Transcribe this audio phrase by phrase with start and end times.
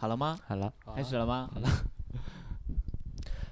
[0.00, 0.38] 好了吗？
[0.46, 1.50] 好了，开始了吗？
[1.52, 1.68] 好了。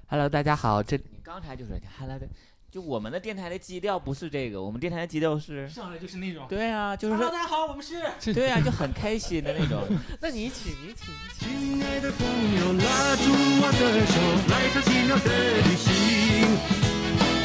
[0.08, 2.28] Hello，大家好，这你刚才就是 Hello 的，
[2.70, 6.46] 就我们的电台的基调不是这个，我们电台的基调是，上来就是那种。
[6.48, 8.00] 对啊，就是 Hello，说，大家好，我们是。
[8.32, 9.82] 对啊，就很开心的那种。
[10.22, 11.50] 那你请，你请，你请。
[11.50, 13.24] 亲爱的朋友，拉住
[13.58, 14.14] 我的手，
[14.46, 15.26] 来场奇妙的
[15.66, 15.90] 旅行。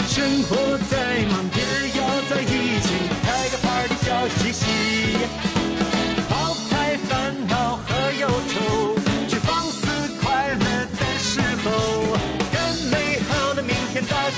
[0.05, 2.93] 生活再忙，也要在一起，
[3.23, 5.50] 开个 party 笑嘻嘻。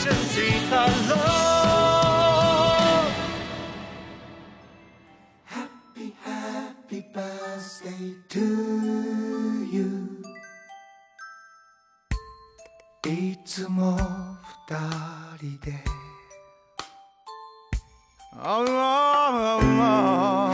[0.04, 0.36] Just
[0.70, 1.88] love.
[5.46, 8.44] Happy, happy birthday to
[9.72, 10.22] you.
[13.08, 13.98] いつも
[14.68, 14.76] 二
[15.40, 15.80] 人で。
[18.36, 20.53] あらあらあら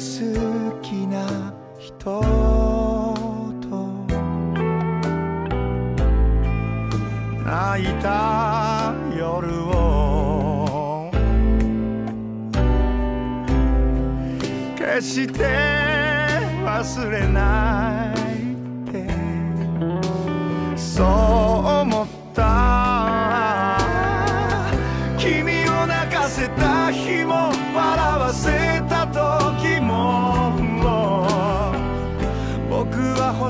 [0.00, 2.22] 好きな人
[3.60, 3.68] と。
[7.44, 11.10] 泣いた夜を。
[14.78, 15.44] 決して
[16.64, 18.09] 忘れない。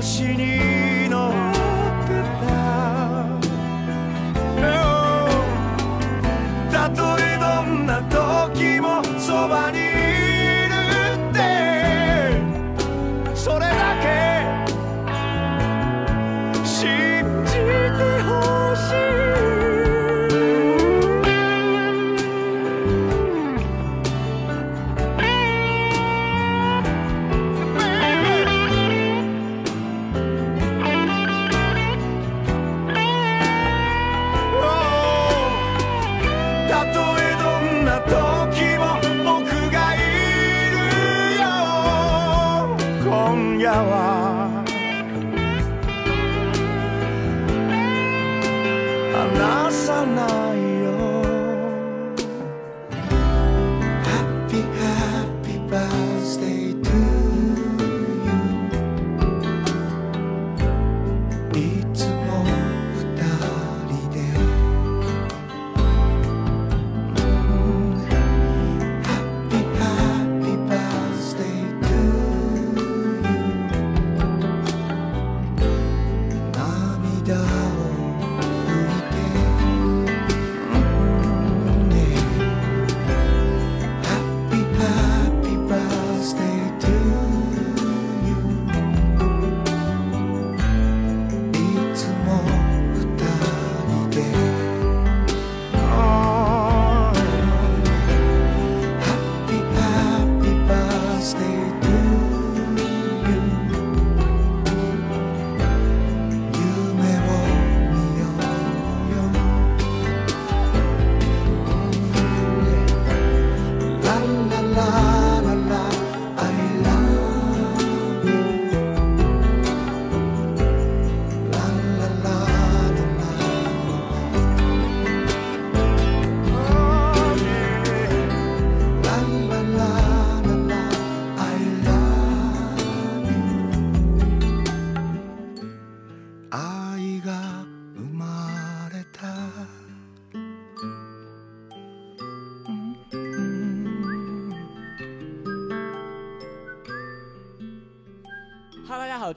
[0.00, 0.69] 星に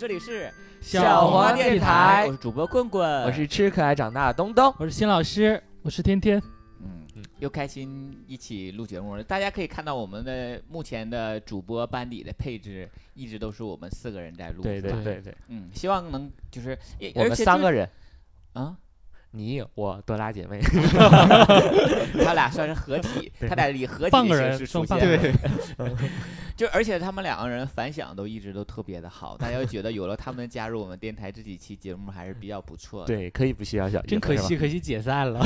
[0.05, 0.53] 这里是
[0.83, 4.71] 小黄电台，我是主播棍棍，我是吃可爱长大的东东。
[4.79, 6.39] 我是新老师，我是天天。
[6.83, 7.07] 嗯，
[7.39, 9.25] 又开心一起录节目了。
[9.25, 14.63] 大家可以看到我们的目前的主播班底的配置，一直都是我们四个人在录。
[14.63, 16.79] 对对对对，嗯，希望能就是
[17.15, 17.89] 我们三个人，
[18.53, 18.77] 啊，
[19.31, 20.61] 你我多拉姐妹。
[22.23, 25.35] 他俩算是合体，他俩以合体半个的形式出现。
[26.57, 33.07] 就而且他们两个人反响都一直都特别的好，大家会觉得有了他们加入我们电台这几期节目还是比较不错的。
[33.07, 35.45] 对，可以不需要小真可惜，可惜解散了。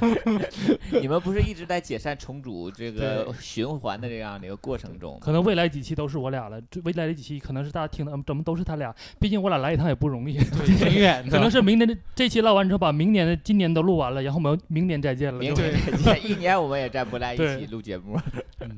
[1.00, 5.18] 你们不是一直在解散重组这个循环的这样的一个过程中？
[5.20, 8.94] 可能未来几期都是我俩了，未来的几期可能是大家听的，嗯怎么都是他俩？
[9.18, 15.38] 毕竟我俩来一趟也不容易，挺 远的，可能是明年的这期唠完之后，把明年的、今年都录完了，然后我们明年再见了。
[15.40, 18.20] 明年再见， 一年我们也再不在一起录节目。
[18.60, 18.70] 嗯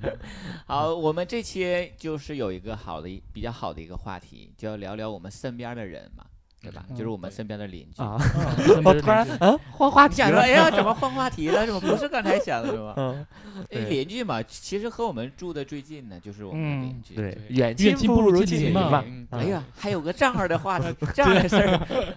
[0.66, 6.26] 好，我们这期就是有一个好的、比较好的一个话题，就要聊聊我们身边的人嘛，
[6.60, 6.84] 对吧？
[6.90, 8.02] 嗯就是我们身边的邻居。
[8.84, 10.48] 我突然邻居嗯换话题想说，了哎。
[10.48, 11.64] 呀， 怎么换话题了？
[11.64, 12.92] 怎么不是刚才想的是吧？
[12.98, 13.26] 嗯，
[13.72, 17.14] 哎对邻居嘛，其实和我们住的最近的就是我们邻居。
[17.14, 22.14] 对对，远远亲不如近邻嘛嗯哎呀，还有个这样的话题，这样的事儿，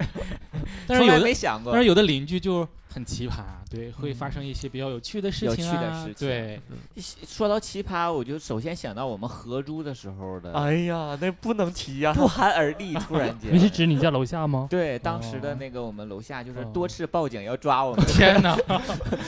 [0.88, 1.82] 但是有的没想过但。
[1.82, 6.62] 是有的邻居就很奇葩，对，会发生一些比较有趣的事情有趣的啊事情对，
[7.28, 12.14] 说到奇葩，我就首先想到我们合租的时候的哎呀，那不能提呀。
[12.14, 13.54] 不寒而栗，突然 间。
[13.54, 14.68] 你是指你家楼下吗？
[14.70, 18.58] 对，当时的哦那个我们楼下就是哦多次报警要抓我们， 天哪，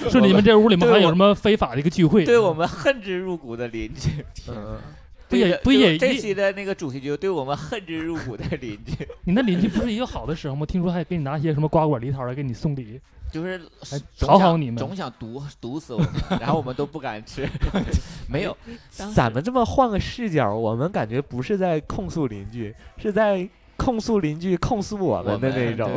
[0.10, 2.24] 说你们这屋里面还有什么非法的一个聚会？
[2.24, 4.24] 对我们恨之入骨的邻居。
[4.48, 4.78] 嗯，
[5.30, 10.66] 不也不也也这期的那个主题就是对我们恨之入骨的邻居， 你那邻居不是一个好的时候吗？
[10.66, 13.00] 听说还给你拿些什么瓜果梨桃来给你送礼，
[13.32, 13.62] 就是
[14.20, 16.10] 讨好你们总想毒毒死我们，
[16.40, 17.48] 然后我们都不敢吃。
[18.30, 18.56] 没有，
[18.90, 25.90] 咱们这么换个视角，我们感觉不是在控诉邻居，是在控诉邻居控诉我我们的那种。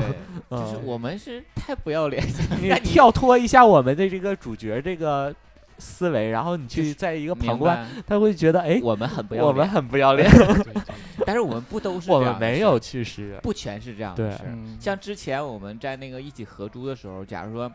[0.50, 2.22] 对就是嗯，我们是太不要脸。
[2.60, 5.34] 你跳脱一下我们的这个主角这个
[5.80, 10.30] 思维，然后你去在一个旁观，他会觉得哎，我们很不要脸，我们很不要脸，
[11.26, 13.38] 但是我们不都是我这样的事们没有，去实。
[13.42, 14.36] 不全是这样的对。
[14.36, 14.50] 事儿。
[14.52, 17.72] 嗯，像之前我们在那个一起合租的时候，假如说，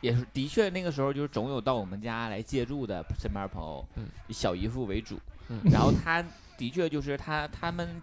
[0.00, 4.06] 也是的确那个时候就是总有到我们家来借住的身边朋友，嗯。
[4.28, 5.18] 以小姨夫为主，
[5.48, 5.60] 嗯。
[5.70, 6.24] 然后他
[6.56, 8.00] 的确就是他他们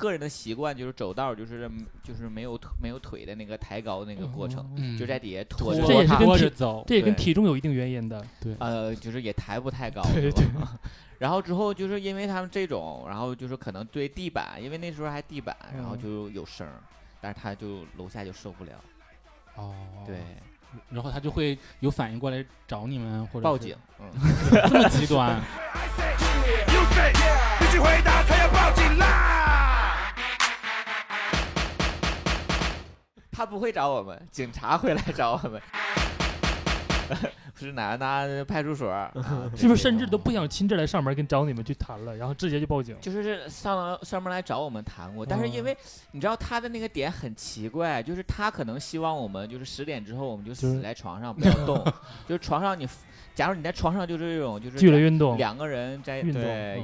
[0.00, 1.70] 个人的习惯就是走道就是
[2.02, 8.24] 就是没有腿没有腿的那个抬高那个过程，嗯，就在底下拖着这也是跟拖体着走，这也跟体重有一定原因的。
[8.40, 8.56] 对。
[8.58, 10.44] 呃就是也抬不太高，对对
[11.18, 16.80] 然后之后就是因为他们这种，然后就是可能对地板，因为那时候还地板，然后嗯就有声儿，
[17.20, 18.72] 但是他就楼下就受不了，
[19.56, 19.74] 哦，
[20.06, 20.16] 对，，
[20.88, 24.08] 然后他就会有反应过来找你们或者报警，嗯。
[24.70, 25.36] 这么极端
[26.72, 27.12] ，You say，
[27.58, 29.49] 必须回答，他要报警啦！
[33.40, 35.58] 他不会找我们，警察会来找我们。
[37.56, 39.10] 是哪哪派出所， 啊
[39.56, 42.94] 是不是甚至都不想亲自来上门跟找你们去谈了，然后直接就报警？
[43.00, 45.74] 就是上上门来找我们谈过，但是因为
[46.12, 51.82] 你知道他的那个点很奇怪，就是他可能希望我们就是十点之后我们就就是死在床上不要动，
[52.28, 52.86] 就是床上你，
[53.34, 55.38] 假如你在床上就是这种就是剧烈运动。
[55.38, 56.42] 两个人在运动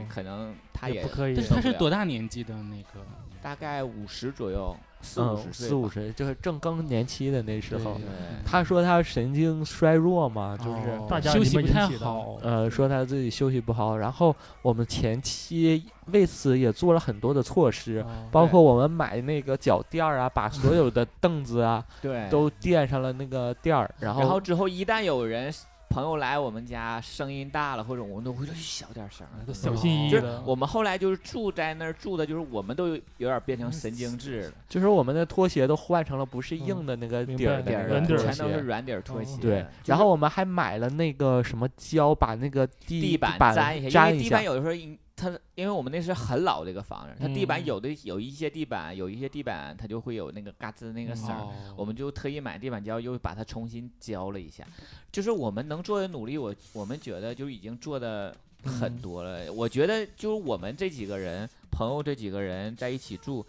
[0.08, 3.04] 可能他也也不可以但是他是多大年纪的那个？
[3.42, 8.00] 大概五十左右，四五嗯，十岁，四五十就是正更年期的那时候
[8.44, 25.52] 他说他神经衰弱嘛，就是、哦大家休息不太好，呃说他自己休息不好，然后我们前期为此也做了很多的措施，哦包括我们买那个脚垫儿啊，把所有的凳子啊 对，都垫上了那个垫儿，然后然后之后一旦有人
[25.88, 29.44] 朋友来我们家，声音大了，或者我们都会说小点声儿。
[29.46, 30.42] 都小心翼翼就是的。
[30.44, 38.60] 我们后来就是住在那儿住的，就是我们都有有点变成神经质了，就是我们的拖鞋都换成了不是硬的那个明底儿的全都是。
[38.60, 39.40] 软底儿拖哦鞋。
[39.40, 44.44] 对，然后我们还买了那个什么胶，把那个地地板板粘一下，因为地板。
[44.44, 54.62] 有的时候因它因为我们那是很老的一个房子，它地板嗯有的有一些地板有一些地板它就会有那个嘎吱那个声儿，哦我们就特意买地板胶，又把它重新浇了一下。
[55.10, 59.50] 就是我们能做的努力，我我们觉得就已经做的很嗯多了。
[59.50, 63.44] 我觉得就是我们这几个人，朋友这几个人在一起住，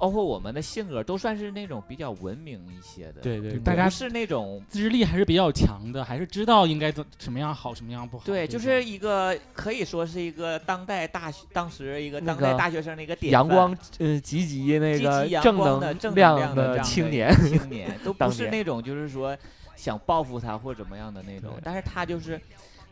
[0.00, 3.20] 包括我们的性格，都算是那种比较文明一些的。
[3.22, 4.62] 对对，对大家是那种。
[4.68, 8.24] 自制力还是比较强的，还是知道应该怎什么样好，什么样不好。
[8.24, 19.36] 对，就是一个可以说是一个当代大学，当时一个当代大学生的一个典阳范光呃积极那个正能量的青年，青年都不是那种就是说
[19.74, 22.40] 想报复他或怎么样的那种，但是他就是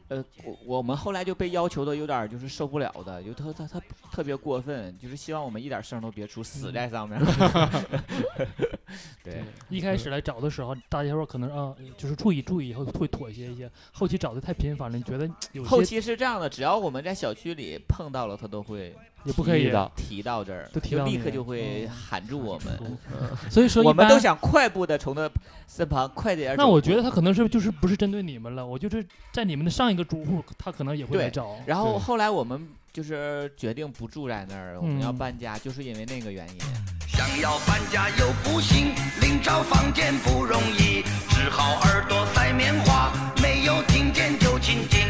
[0.09, 3.81] 呃，我我们后来就被要求的有点就是受不了的，就他他他
[4.13, 7.19] 特别过分，就是希望我们一点声都别出，死在上面。
[9.25, 13.71] 对，一开始来找的时候，大家伙可能啊，就是注意注意，以后会妥协一些。
[13.93, 22.99] 后期找的太频繁了，你觉得 有后期是这样的，只要我们在小区里碰到了，他都会也不可以提到提到这儿，就立刻就会喊住我们。
[23.51, 25.31] 所以说我们都想快步的从他
[25.67, 26.57] 身旁快点儿。
[26.57, 31.57] 那我觉得他可能是就是不是针对你们了，我就是在你们的上一个租户，他可能也会来找。
[31.67, 36.61] 然后后来我们就是决定不住在那儿，我们要嗯搬家，就是因为那个原因。
[37.09, 45.09] 想要搬家又不行，另找房间不容易，只好耳朵塞棉花，没有听见就亲近。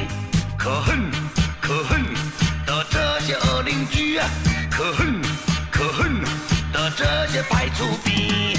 [0.57, 1.11] 可恨
[1.61, 2.03] 可恨
[2.65, 4.27] 的这些恶邻居啊，
[4.71, 5.21] 可恨
[5.71, 6.23] 可恨
[6.73, 8.55] 的这些白粗逼。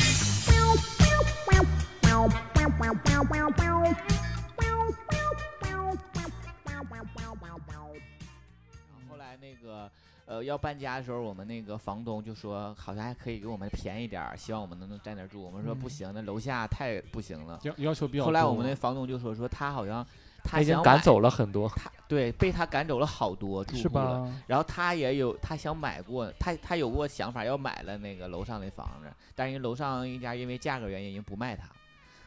[9.46, 9.90] 那个
[10.26, 15.42] 呃要搬家的时候，我们那个房东就说好像还可以给我们便宜点儿，希望我们能在那儿住。
[15.44, 17.60] 我们说不嗯行，那楼下太不行了。
[17.64, 18.26] 要要求比较。
[18.26, 20.04] 后来我们那房东就说说他好像
[20.44, 21.70] 他他已经赶走了很多。
[21.70, 24.22] 他对被他赶走了好多住户了。
[24.22, 24.34] 吧？
[24.48, 31.68] 然后他也有他想买过，他他有过想法要买了那个楼上的房子，但是楼上一家因为价格原因人不卖他，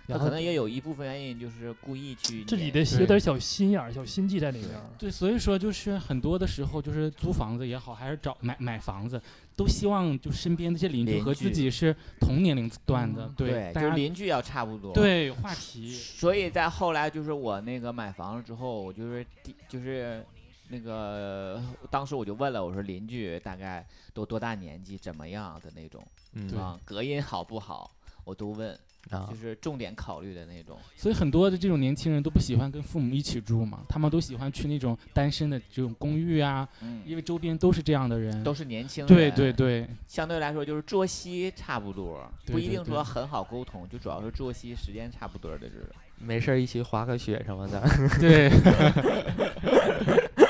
[0.08, 4.82] 他可能也有一部分原因就是故意去自己撵的有点小心眼儿、小心计在里面儿。
[4.98, 9.20] 对，所以说就是很多的时候，就是租房子也好，还是找买买房子，
[9.54, 14.94] 都希望就身边这些邻居邻和自己是同年龄段的，嗯对，就是邻居要差不多。
[14.94, 20.24] 对话题，所以在后来就是我那个买房了之后，我就是第就是
[20.70, 27.90] 那个当时我就问了，我说邻居大概都多大年纪，怎么样的那种嗯啊，隔音好不好，
[28.24, 28.78] 我都问，
[29.10, 30.76] 啊就，是重点考虑的那种。
[30.96, 38.42] 所以很多的这种年轻人都不喜欢跟父母一起住嘛，他们都喜欢去那种单身的这种公寓啊，嗯，因为周边都是这样的人。
[38.44, 39.14] 都是年轻人。
[39.14, 45.86] 对对对，相对来说就是作息差不多，不一定说很好沟通，就主要是作息时间差不多的这种。
[46.20, 47.80] 没事儿一起滑个雪什么的。
[48.18, 48.50] 对，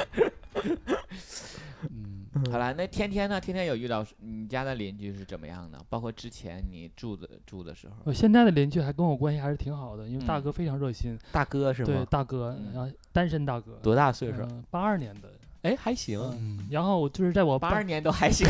[2.34, 3.40] 嗯，好了，那天天呢？
[3.40, 5.78] 天天有遇到你家的邻居是怎么样的？
[5.88, 11.18] 包括之前你住的住的时候，我现在的邻居还跟我关系还是挺好的，因为大嗯哥非常热心。
[11.32, 12.06] 大哥是对，吗？
[12.10, 14.42] 大哥，嗯然后单身大哥，多大岁数？
[14.42, 15.30] 嗯，八二年的。
[15.62, 16.20] 哎，还行。
[16.38, 18.46] 嗯然后就是在我八二年都还行。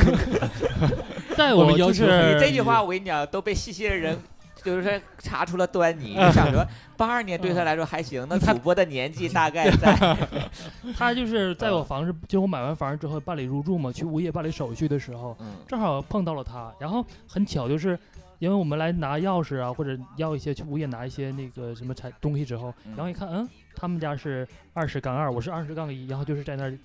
[1.37, 4.19] 在我们要求就是你这句话我跟你讲，都被细心的人
[4.77, 6.15] 就是查出了端倪。
[6.21, 6.65] 就想说
[6.97, 9.97] 八二年对他来说还行，那主播的年纪大概在
[10.97, 16.73] 他就是在我嗯房子，就我买完房之后办理入住嘛，去物业办理手续的时候，嗯正好碰到了他。
[16.79, 17.99] 然后很巧，就是
[18.39, 26.79] 因为我们来拿钥匙啊，或者要一些去物业拿一些那个什么产东西之后，嗯然后一看，嗯，他们家是二十杠二，我是二十杠一，然后就是在那儿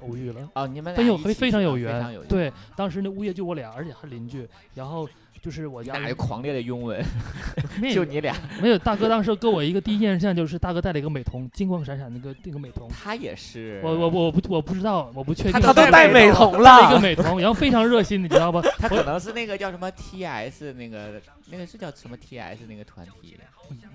[0.00, 0.48] 偶遇了。
[0.54, 2.28] 哦，你们非俩一起有非非常有缘非常有缘。
[2.28, 4.46] 对，当时那物业就我俩，而且还邻居。
[4.74, 5.08] 然后
[5.44, 7.04] 就是我家俩有狂烈的拥吻，
[7.78, 12.88] 没有就你俩， 没有大哥当时给我一个第一印象就是大哥戴了一个美瞳，金光闪闪那个那个美瞳。
[12.88, 13.78] 他也是。
[13.84, 15.52] 我我我不我不知道，我不确定。
[15.52, 18.62] 他他都带带美美瞳了一个，美瞳，然后非常热心，你知道吧？
[18.80, 21.20] 他可能是那个叫什么 TS 那个
[21.50, 23.44] 那个是叫什么 TS 那个团体的，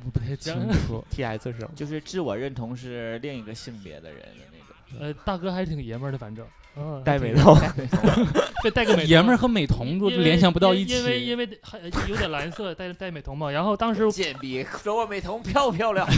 [0.06, 1.04] 我不太清楚。
[1.10, 1.72] T S 是什么？
[1.76, 5.00] 就是自我认同是另一个性别的人的那种。
[5.00, 6.46] 呃，大哥还挺爷们儿的，反正。
[6.78, 7.58] 嗯，戴美瞳，
[8.64, 11.38] 这，戴个美瞳爷们儿和美瞳都因为联想不到一起因为因。
[11.38, 13.52] 为还有点蓝色，戴戴美瞳嘛。
[13.52, 16.08] 然后当时 贱逼，说我美瞳漂不漂亮？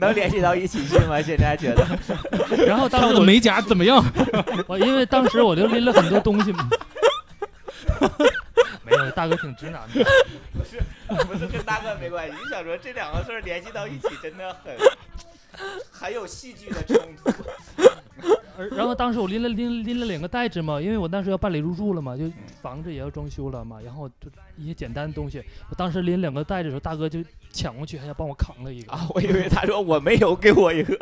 [0.00, 1.20] 能联系到一起去吗？
[1.22, 1.86] 现在觉得
[2.66, 4.02] 然后当时我的美甲怎么样？
[4.66, 6.68] 我因为当时我就拎了很多东西嘛。
[8.84, 10.04] 没有，大哥挺直男的。
[11.26, 14.74] 不是跟大哥没关系，你想说这两个事儿联系到一起，真的很
[15.90, 17.30] 很有戏剧的冲突。
[18.58, 22.32] 而然后当时我拎了拎拎了两个袋子嘛，因为我当时要办理入住了嘛，就嗯。
[22.60, 30.94] 房子也要装修了嘛，然后就一些简单的东西，我当时拎两个袋子的时候，大哥就抢过去，还要帮我扛了一个，啊，我以为他说我没有，给我一个，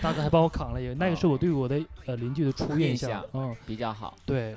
[0.00, 4.14] 大哥还帮我扛了一个，那个是我对我的呃邻居的 初印印象嗯，比较好。
[4.24, 4.54] 对，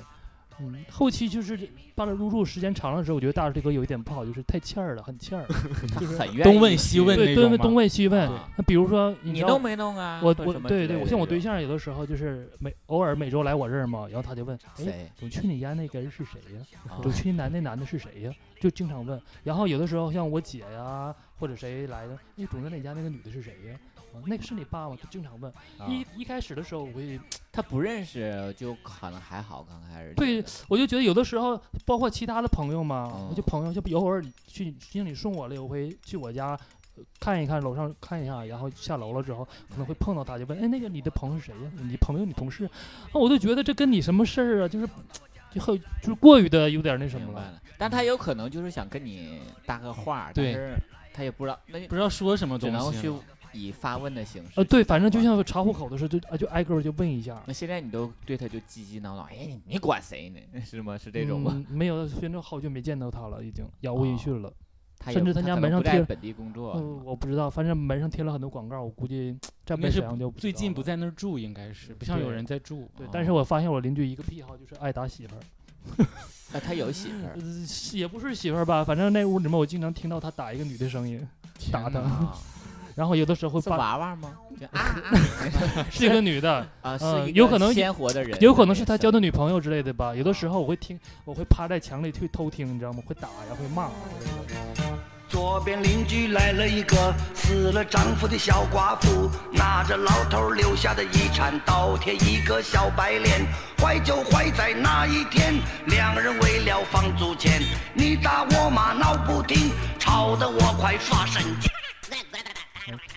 [0.60, 1.58] 嗯，后期就是
[1.94, 5.46] 办了入住时间长了之后，我觉得大这哥有一点不好，就是太欠儿了，很欠儿，
[6.00, 8.48] 就是很愿意东问西问对，那种吗东问东问西问啊。
[8.56, 10.20] 那比如说知道你弄没弄啊？
[10.22, 15.12] 我我对对，我像我对象有的时候就是每 偶尔每周来我这儿嘛，然后他就问，哎，谁？
[15.16, 16.60] 总去你家那个人是谁呀？
[16.88, 18.32] 啊总去男那男的是谁呀？
[18.60, 19.20] 就经常问。
[19.44, 23.78] 然后有的时候像我姐呀，或者谁来的，哎，总在你家那个女的是谁呀？
[24.18, 24.96] 啊，那个是你爸吗？
[25.00, 25.52] 他经常问。
[25.78, 27.18] 啊一一开始的时候，我会，
[27.52, 36.58] 他不认识，就可能还好，刚开始对我就觉得有的时候，包括其他的朋友嘛，我就嗯朋友就有偶尔去，经理送我了，我会去我家。
[37.20, 41.70] 看一看楼上看一下，然后下楼了之后可能会碰到他，就问，哎，那个你的朋友是谁呀？
[41.76, 42.64] 你朋友、你同事？
[42.64, 44.68] 啊，我就觉得这跟你什么事儿啊？
[44.68, 44.88] 就是
[45.52, 47.40] 就很就是过于的有点那什么了。
[47.40, 50.74] 了，但他有可能就是想跟你搭个话，但对是
[51.14, 53.12] 他也不知道，那不知道说什么东只能去。
[53.52, 54.52] 以发问的形式。
[54.56, 57.42] 呃，对，反正就像查户口的时候，就啊就挨个就问一下。
[57.46, 60.40] 那现在你都对他就叽叽叨叨，哎，你你管谁呢？
[60.64, 60.96] 是吗？
[60.98, 61.52] 是这种吗？
[61.54, 61.76] 嗯？
[61.76, 64.52] 没有，现在好久没见到他了，已经杳无音哦讯了。
[65.00, 72.90] 他甚至他家门上贴本地工作，嗯，我不知道，反正门上贴了很多广告，我估计应该是沈阳就最近不在那儿住，应该是不像有人在住。
[72.96, 75.40] 对，哦但是我发现我邻居一个癖好就是爱打媳妇儿。
[76.52, 81.24] 那他有媳妇儿呃，也不是媳妇儿吧，反正那屋里面我经常听到他打一个女的声音，
[81.70, 82.36] 打他，啊，
[82.98, 84.28] 然后有的时候会是娃娃吗？
[85.88, 90.12] 是一个女的，啊，是嗯一个有可能鲜活的人，有可能是他交的的女朋友之类的吧。
[90.12, 93.00] 有的时候我会听，我会趴在墙里去偷听，你知道吗？
[93.06, 93.88] 会打呀，会骂。
[95.28, 103.46] 左边邻居来了一个死了丈夫的小寡妇，拿着老头留下的遗产，倒贴一个小白脸。
[103.80, 105.54] 坏就坏在那一天，
[105.86, 107.62] 两人为了房租钱，
[107.94, 111.67] 你打我骂闹不停，吵得我快发神经。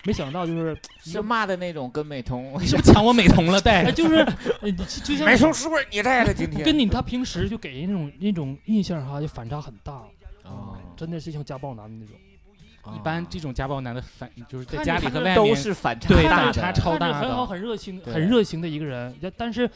[0.04, 3.58] 没想到就是，是骂的那种跟美瞳，你是不是抢我美瞳了？
[3.64, 4.16] 哎，带就是，
[4.60, 4.72] 呃
[5.04, 6.32] 就像美瞳是不是你带的？
[6.34, 9.92] 今天跟你他平时就给人那种那种印象哈，就反差很大，
[10.42, 12.16] 啊，真的是像家暴男的那种。
[12.96, 17.46] 一般这种家暴男的反就是在家里和外面是反差对大的反差超大看着很好，的。
[17.46, 19.14] 很热情，对很热情的一个人。
[19.22, 19.70] 但但是，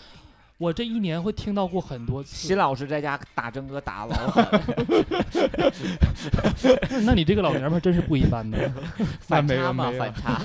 [0.59, 2.57] 我这一年会听到过很多次新。
[2.57, 4.61] 老师在家打真哥打老狠，
[7.05, 8.71] 那你这个老娘们儿真是不一般的。
[9.21, 10.41] 反差嘛，反差。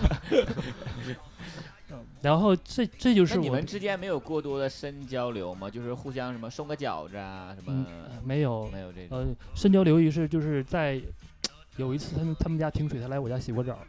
[2.21, 5.69] 然后这这就是我你们之间没有过多的深交流吗？
[5.69, 9.17] 就是互相什么送个饺子啊，什么嗯没有没有这种？
[9.17, 9.25] 呃
[9.55, 11.01] 深交流于是就是在
[11.77, 13.79] 有一次他们他们家停水，他来我家洗过澡。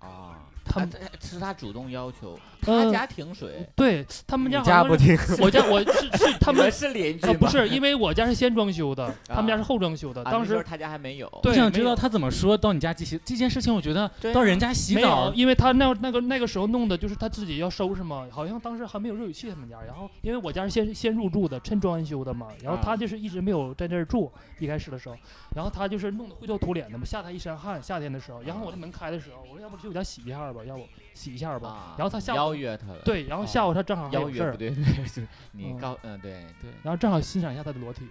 [0.00, 7.32] 啊，他他们他是他主动要求，呃他家停水，对他们家你家不好像是听，我家我是是 他们是邻居？
[7.34, 10.22] 不是因为我家是先装修的，他们家啊是后装修的。
[10.22, 11.28] 啊，当时他家还没有。
[11.32, 25.16] 我对想知道他怎么说到你家洗这件事情，我觉得到人家洗澡，，因为他那那个那个时候弄的就是他自己要收拾嘛，好像当时还没有热水器他们家，然后因为我家是先先入住的，趁装完修的嘛，然后他啊就是一直没有在这儿住，一开始的时候，
[25.54, 38.06] 然后他就是弄得灰头土脸的嘛，吓他一身汗，夏天的时候，然后我这门开的时候，我说要不去我家洗一下吧，要不洗一下吧，啊，然后他下午邀约他了，对，然后下午他正好还有事儿邀约不，对对，是 你嗯告嗯对对然后正好欣赏一下他的裸体，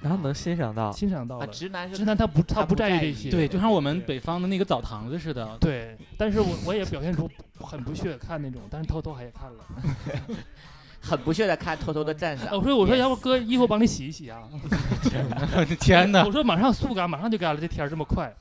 [0.00, 5.56] 然后能欣赏到，啊，欣赏到了，直男是直男他不他不在不在意意这些，对，就像我们北方的那个澡堂子似的。
[5.60, 7.28] 对，但是我我也表现出
[7.60, 9.64] 很不屑看那种，但是偷偷还也看了。
[10.98, 12.48] 很不屑的看，偷偷的赞赏。
[12.56, 14.42] 我说我说要不哥衣服帮你洗一洗啊？
[15.78, 16.24] 天哪！
[16.24, 18.34] 我说马上速干，马上就干了，这天儿这么快。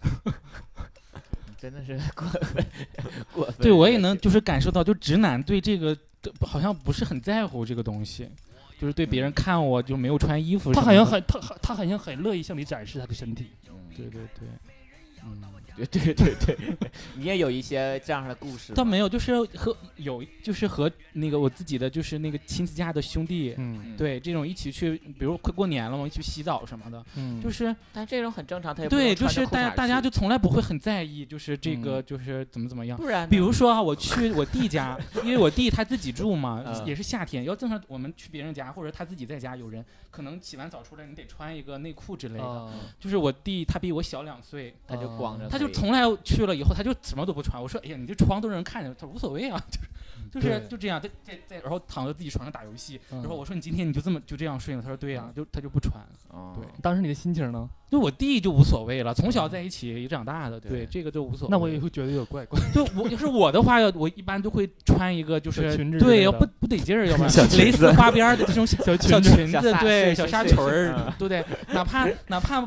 [1.66, 2.66] 真的是过分，
[3.34, 3.56] 过分。
[3.62, 8.30] 对我也能就是感受到，就直男对这个的好像不是很在乎这个东西，
[8.80, 13.48] 就是对别人看我就没有穿衣服他好像很他他他好像很乐意向你展示他的身体。
[13.68, 14.48] 嗯对对对，
[15.24, 15.42] 嗯，
[15.76, 18.74] 对对对对，你也有一些这样的故事。
[18.74, 23.56] 倒没有，就是和有就是和那个我自己的就是那个亲戚家的兄弟，
[23.98, 32.98] 对这种一起去，比如快过年了嘛，一起洗澡什么的，嗯就是但这种很正常，他也不对，就是大家大家就从来不会很在意，就是这个嗯就是怎么怎么样。
[32.98, 37.44] 不然，比如说啊，我去我弟家，因为我弟他自己住嘛，嗯也是夏天。
[37.44, 42.46] 要正常我们去别人家，或者他自己在家，有人可能洗完澡出来，你得穿一个内裤之类的。
[42.46, 47.62] 啊就是我弟他比我小两岁，他就光着，他就从来去了以后，他就什么都不穿。
[47.62, 49.62] 我说，哎呀，你这床都让人看见，他说无所谓啊，
[50.32, 53.00] 就是就是就这样，在在在，然后躺在自己床上打游戏。
[53.12, 54.82] 嗯然后我说你今天你就这么就这样睡了？
[54.82, 55.94] 他说对呀、就他就不穿。
[56.30, 57.70] 哦对当时你的心情呢？
[57.90, 61.52] 就我弟就无所谓了，从小在一起也长大的，对对这个就无所谓。
[61.52, 62.60] 那我也会觉得有点怪怪。
[62.74, 70.56] 就我要是我的话，我一般都会穿一个就是裙子对，要不不得劲儿，要不然蕾丝花边的这种小小小裙子裙子，对，小纱裙
[71.18, 71.44] 对不对？
[71.74, 72.62] 哪怕哪怕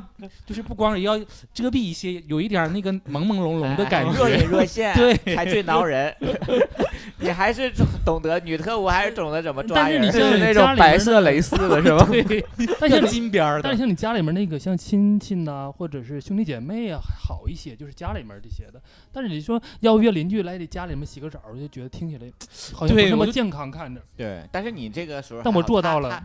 [0.46, 1.18] 就是不光也要
[1.54, 4.48] 遮蔽一些，有一点那个朦朦胧胧的感觉若隐。
[4.48, 6.14] 若现，对才最挠人。
[7.20, 7.70] 你还是
[8.04, 9.98] 懂得女特务，还是懂得怎么抓但是。
[9.98, 12.06] 你像那种白色蕾丝的是吧？
[12.10, 12.44] 对，
[12.80, 13.78] 但像金边儿的但是。
[13.78, 18.82] 像你家里面那个像亲戚呐、或者是兄弟姐妹啊，好一些，就是家里面这些的。
[19.12, 22.28] 但是你说邀约邻居来你家里面洗个澡，我就觉得听起来
[22.72, 24.02] 好像不那么健康看着。
[24.16, 26.20] 对，但是你这个时候但我做到了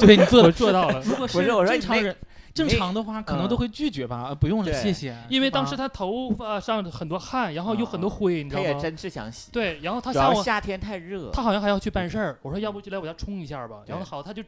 [0.00, 1.00] 对你做做到了。
[1.06, 2.16] 如果不是正常人，
[2.52, 5.16] 正常的话可能嗯都会拒绝吧，呃不用了，谢谢。
[5.28, 8.68] 因为当时他头发上很多汗，然后有很多灰，你知道吗？
[8.68, 13.82] 他也真是想洗，对，然后他主下午夏天太热，他好像还要去办事儿，我说要不就来我家冲一下吧。
[13.86, 14.42] 然后好，他就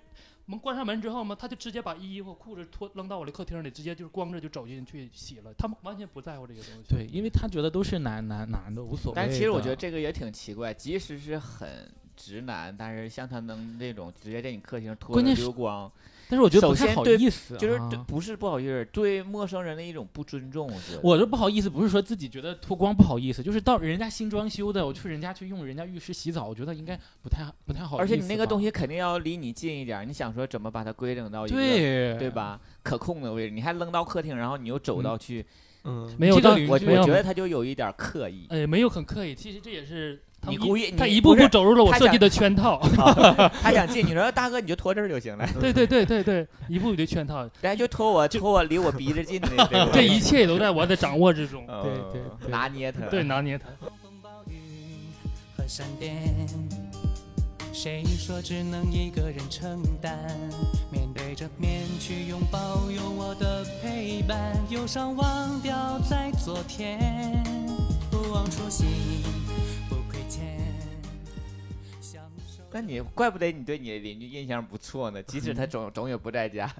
[0.46, 5.52] 门关上门之后嘛，他就直接把衣服裤子脱扔到我的客厅里，直接就是光着就走进去洗了。
[5.58, 6.82] 他们完全不在乎这个东西。
[6.88, 9.16] 对，因为他觉得都是男男男的，无所谓。
[9.16, 11.68] 但其实我觉得这个也挺奇怪，即使是很
[12.16, 15.90] 直男，但是像他能那种直接在你客厅脱着关键是溜光，
[16.28, 20.66] 但是我觉得不太好首先对意思、啊，就是对不是不好意思，对陌生人的一种不尊重。
[20.66, 28.02] 我觉得我这不好意思，不是说自己觉得脱光不好意思，就是到人家新装修的，我去人家去用人家浴室洗澡，我觉得应该不太不太好意思。
[28.02, 32.30] 而且你那个东西肯定要离你近一点，你想说怎么把它归整到一个对对？
[32.30, 35.46] 吧可控的位置，你还扔到客厅，然后你又走嗯到去，
[35.84, 38.46] 嗯，没有到这个我我觉得他就有一点刻意。
[38.48, 42.80] 哎，没有很刻意，其实这也是你故意他一步步走入了我设计的圈套。
[43.62, 51.64] 他想进，你说大哥你就拖这儿就行了， 对对对对对，一步一步的圈套，人家就拖我拖我离我鼻子近的这个这一切都在我的掌握之中。
[51.68, 53.00] 呃对对对拿捏他。
[53.06, 53.64] 对，拿捏他。
[53.80, 54.54] 狂风暴雨
[55.56, 56.16] 和闪电，
[57.72, 60.12] 谁说只能一个人承担？
[60.90, 67.42] 面对着面去拥抱有我的陪伴，忧伤忘掉在昨天，
[68.10, 68.86] 不忘初心，
[72.76, 76.70] 那你怪不得你对你的邻居印象不错呢，即使他总总也不在家，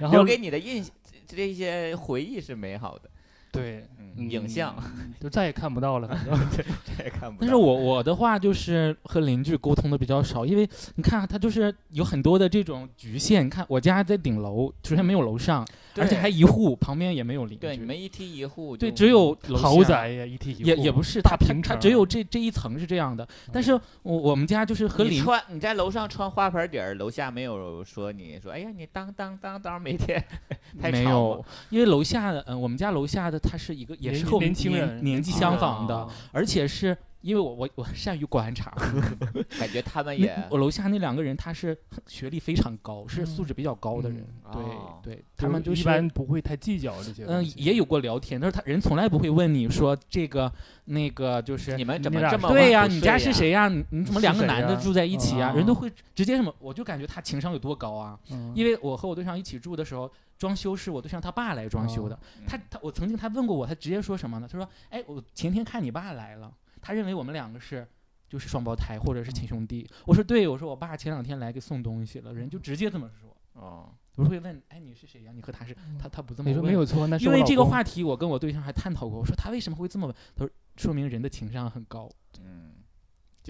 [0.00, 0.82] 然后留给你的印
[1.26, 3.10] 这这些回忆是美好的，
[3.52, 4.74] 对嗯，影像
[5.20, 6.08] 就再也看不到了。
[6.08, 6.34] 反正
[6.96, 7.36] 这也看不到。
[7.40, 13.44] 但是我我的话就是和邻居沟通的比较少，因为你看啊他就是有很多的这种局限。
[13.44, 15.62] 你看我家在顶楼，首先没有楼上，
[16.00, 17.60] 而且还一户，旁边也没有邻居。
[17.60, 23.26] 对你们一梯一户，对只有楼豪宅呀，一梯一户也也不是，大平层，他只有这这一层是这样的。
[23.52, 30.22] 但是我我们家就是和邻你穿你在楼上穿花盆底儿，楼下没有说你说哎呀你当当当当每天
[30.80, 36.96] 太吵没有，因为楼下的，嗯、我们家楼下的他是一个，也是年和我们年轻人年年纪相仿的，哦而且是
[37.28, 38.70] 因为我我我善于观察，
[39.60, 47.60] 感觉他们那也我楼下那两个人他是学历非常高，是素质比较高的人，嗯对、哦对，他们就是一般不会太计较这些东嗯、西。
[47.62, 50.50] 也有过聊天，但是他人从来不会问你说这个
[50.86, 53.18] 那个就是你们怎你俩么这么对呀、晚不你家？
[53.18, 53.68] 是谁呀？
[53.68, 55.52] 你你怎么两个男的住在一起啊？
[55.52, 56.54] 哦人都会直接什么？
[56.58, 58.18] 我就感觉他情商有多高啊！
[58.30, 62.18] 嗯，因为我和我对象一起住的时候，装修是我对象他爸来装修的。
[62.38, 64.48] 嗯他他我曾经他问过我，他直接说什么呢？
[64.50, 66.50] 他说：“哎，我前天看你爸来了，
[66.88, 67.86] 他认为我们两个是
[68.30, 73.36] 就是双胞胎或者是亲兄弟。”我说：“对，我说我爸前两天来给送东西了。”人就直接这么说。
[73.52, 75.32] 哦，我会问：“哎，你是谁呀？
[75.34, 76.72] 你和他是？”他他不这么你说问。
[76.72, 79.18] 没有错，那是因为这个话题，我跟我对象还探讨过。
[79.18, 80.16] 我说他为什么会这么问？
[80.34, 82.08] 他说说明人的情商很高。
[82.40, 82.67] 嗯。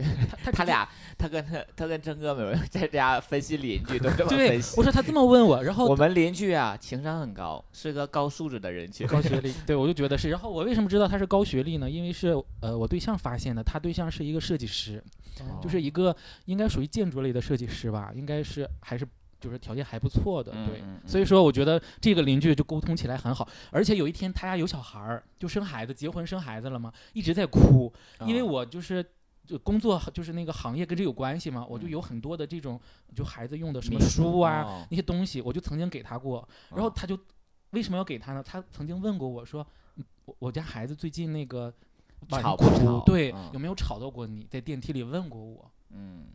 [0.53, 4.83] 他俩，他跟他他跟真哥们在家分析邻居都这么对分析我。
[4.83, 9.07] 说他这么问我，然后我们邻居啊，情商很高，是个高素质的人群。
[9.07, 10.31] 高学历， 对我就觉得是。
[10.31, 11.91] 然后我为什么知道他是高学历呢？
[11.91, 12.29] 因为是
[12.61, 15.03] 呃我对象发现的，他对象是一个设计师，
[15.41, 16.15] 哦就是一个
[16.47, 19.07] 应该属于建筑类的设计师吧，应该是还是
[19.41, 20.81] 就是条件还不错的，对。
[20.83, 27.93] 嗯所以说，我觉得这个邻居就沟通起来很好，而且有一天他家有小孩儿，就生孩子，结婚生孩子了嘛，一直在哭，
[28.27, 29.05] 因为哦我就是
[29.49, 31.91] 就工作就是那个行业跟这有关系嘛，我就嗯。
[31.91, 32.79] 有很多的这种
[33.15, 37.19] 就孩子用的什么书啊、哦那些东西，我就曾经给他过，然后哦他就
[37.71, 38.43] 为什么要给他呢？
[38.43, 41.73] 他曾经问过我说，嗯我我家孩子最近那个
[42.29, 43.01] 晚哭吵不吵？
[43.07, 44.47] 对，嗯有没有吵到过你？
[44.51, 46.27] 在电梯里问过我，嗯，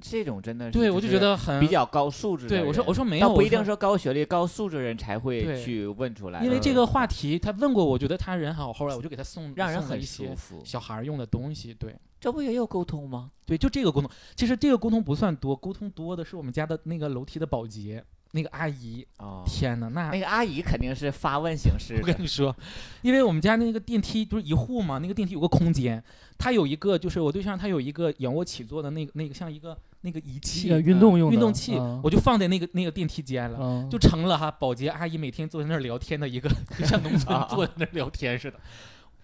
[0.00, 2.48] 这种真的是对我就觉得很比较高素质。
[2.48, 10.60] 对我说我说没有，倒不一定说说高学历、高素质人才会去问出来，嗯因为这个话题他问过我，觉得他人好，后来我就给他送让人很舒服。
[10.64, 11.94] 小孩用的东西，对。
[12.20, 13.30] 这不也有沟通吗？
[13.46, 19.06] 对，就这个沟通，其实这个沟通不算多，沟通多的是我们家的那个楼梯的保洁那个阿姨。
[19.16, 22.14] 哦，天呐，那那个阿姨肯定是发问形式我跟。
[22.20, 22.54] 你说，
[23.00, 26.02] 因为我们家那个电梯不是一户嘛，那个电梯有个空间，
[26.36, 33.58] 它有一个就是我对象他有一个仰卧起坐的那个那个像一个那个仪器呃运动用的运动器，嗯我就放在那个那个电梯间了。
[33.60, 38.58] 嗯就成了哈，保洁阿姨每天坐在那儿聊天的一个，就像农村啊坐在那儿聊天似的。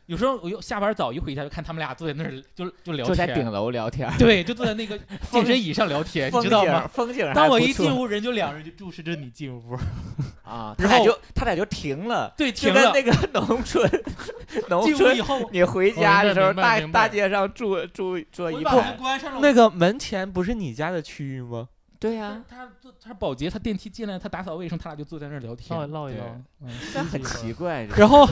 [0.06, 4.98] 有时候我又下班早一回家，就看他们俩坐在那儿就就聊天，坐在顶楼聊天，对，就坐在那个
[5.30, 6.88] 健身椅上聊天，你知道吗景？
[6.92, 9.76] 风景还当我一进屋，人就两人就注视着你进屋，
[10.44, 12.92] 啊，然后他俩就他俩就停了，对，就停了。
[12.92, 14.02] 跟那个农村
[14.70, 19.40] 农村以后，你回家的时候，大大街上住住坐我把一排门，关上了。
[19.42, 21.68] 那个门前不是你家的区域吗？
[21.98, 25.90] 对呀，他他他保洁，他电梯进来，他打扫卫生，他俩就坐在那儿聊唠天。
[25.90, 26.20] 唠一唠对，
[26.60, 27.84] 嗯这很奇怪。
[27.96, 28.28] 然后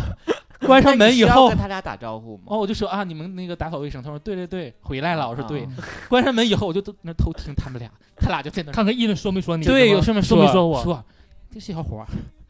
[0.69, 2.45] 关上门以后跟，他俩打招呼吗？
[2.47, 5.29] 哦，我就说啊，你们那个打扫卫生，他说对对对，回来了。
[5.29, 5.71] 我说对啊。
[6.09, 10.83] 关上门以后，我就在那偷听他们俩，他俩就在那看看议论说没说你，对，有事没说没说我？
[10.83, 11.05] 说
[11.53, 12.07] 这小伙儿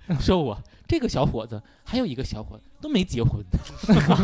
[0.21, 3.43] 说我这个小伙子还有一个小伙子都没结婚，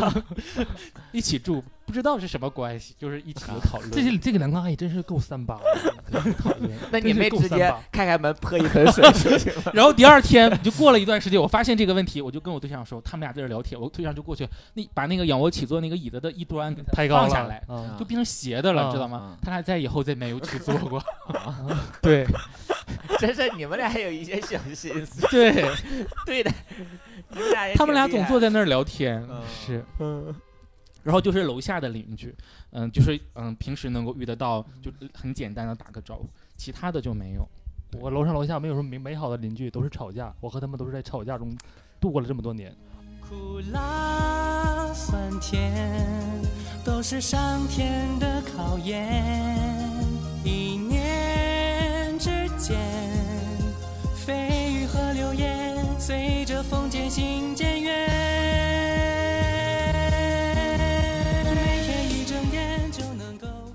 [1.11, 3.89] 一起住不知道是什么关系，就是一起有讨论。
[3.91, 5.57] 这这个两个阿姨真是够三八
[6.11, 9.71] 的，讨厌那你没直接开开门泼一盆水就行了？
[9.73, 19.31] 然后第二天就过了一段时间，我发现这个问题，我就跟我对象说，他们俩在这聊天，我对象就过去，那把那个仰卧起坐那个椅子的一端抬高下来，啊就变成斜的了，啊知道吗？
[19.31, 21.03] 嗯他俩在以后再没有去做过。
[22.01, 22.25] 对，
[23.19, 25.27] 真是你们俩有一些小心思。
[25.29, 25.51] 对，
[26.25, 26.51] 对的，
[27.29, 29.85] 你们俩他们俩总坐在那儿聊天，嗯是。
[29.99, 30.33] 嗯，
[31.03, 32.35] 然后就是楼下的邻居，
[32.71, 37.47] 嗯，就是嗯，平时能够遇得到，就很简单的打个招呼，其他的就没有。
[37.99, 41.55] 我楼上楼下没有什么美美好的邻居，都是吵架，我和他们都是在吵架中
[41.99, 42.73] 度过了这么多年。
[43.19, 45.73] 苦辣酸甜，
[46.85, 49.57] 都是上天的考验。
[50.43, 50.77] 一
[56.11, 58.09] 随着风渐行渐远。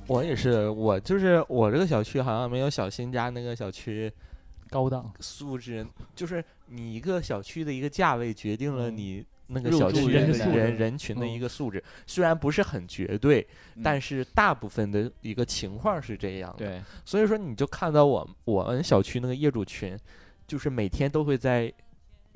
[0.06, 4.12] 我也是，我就是我这个小区好像没有小新家那个小区
[4.68, 13.46] 高档，素质，就是你一个小区的一个价位决定了你那个小区人人人群的一个素质，虽然不是很绝对，
[13.82, 16.66] 但是大部分的一个情况是这样的。
[16.66, 19.98] 对，所以说你就看到我我们小区那个业主群，
[20.46, 21.72] 就是每天都会在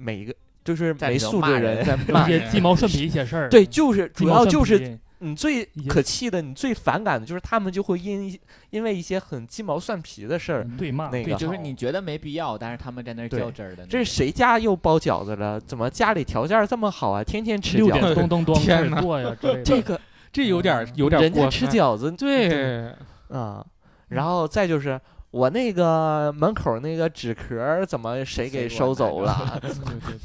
[0.01, 0.35] 每一个
[0.65, 2.39] 就是没素质人的人在 骂人。
[2.39, 3.49] 一些鸡毛蒜皮一些事儿。
[3.49, 8.39] 对，就是主要就是你最可气的，你最反感的就是他们就会因
[8.71, 13.85] 因为一些很鸡毛蒜皮的事儿，对骂那个对，就是你觉得没必要，但是他们在那儿较真儿的。
[13.87, 15.61] 这是谁家又包饺子了？
[15.61, 17.23] 怎么家里条件这么好啊？
[17.23, 18.15] 天天吃饺子。
[18.15, 19.63] 咚咚咚 天哪开始剁呀之类的。
[19.63, 20.01] 这个
[20.33, 22.87] 这有点儿有点儿人家吃过分饺子，对，
[23.29, 23.63] 啊，
[24.09, 24.99] 然后再就是
[25.31, 29.61] 我那个门口那个纸壳儿怎么谁给收走了？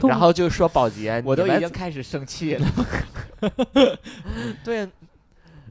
[0.08, 2.66] 然后就说保洁，我都已经开始生气了。
[4.64, 4.88] 对，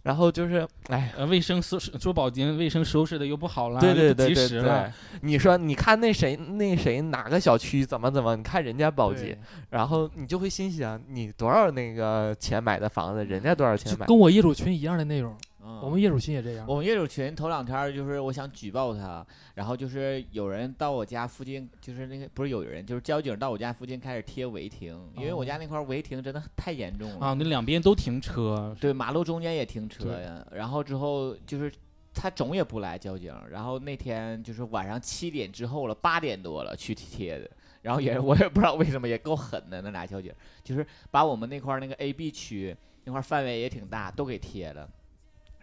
[0.03, 1.12] 然后就是哎。
[1.17, 8.36] 呃，卫生收拾说保洁卫生收拾的又不好了，对对对对对，你说你看那谁那谁哪个小区怎么怎么？
[8.36, 9.36] 你看人家保洁，
[9.71, 14.05] 然后你就会心想，你多少那个钱买的房子，人家多少钱买？
[14.05, 15.36] 就跟我业主群一样的内容，
[15.67, 16.65] 嗯我们业主群也这样。
[16.67, 19.25] 我们业主群头两天就是我想举报他，
[19.56, 30.45] 然后就是有人到我家附近，就是那个不是有人，就是交警到我家附近开始贴违停，因为我家那块儿违停真的太严重了啊，那两边都停车，对，马路中间也停车呀。
[30.51, 31.71] 然后之后就是
[32.13, 37.49] 他总也不来交警，然后那天就是晚上七点之后了，八点多了去贴的。
[37.82, 40.32] 然后也 我也不知道为什么也够狠的那俩交警，
[40.63, 44.88] 就是把我们那块儿那个 A、B 区那块儿范围也挺大，都给贴了。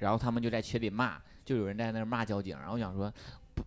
[0.03, 2.57] 然后他们就在群里骂，就有人在那儿骂交警。
[2.59, 3.13] 然后我想说，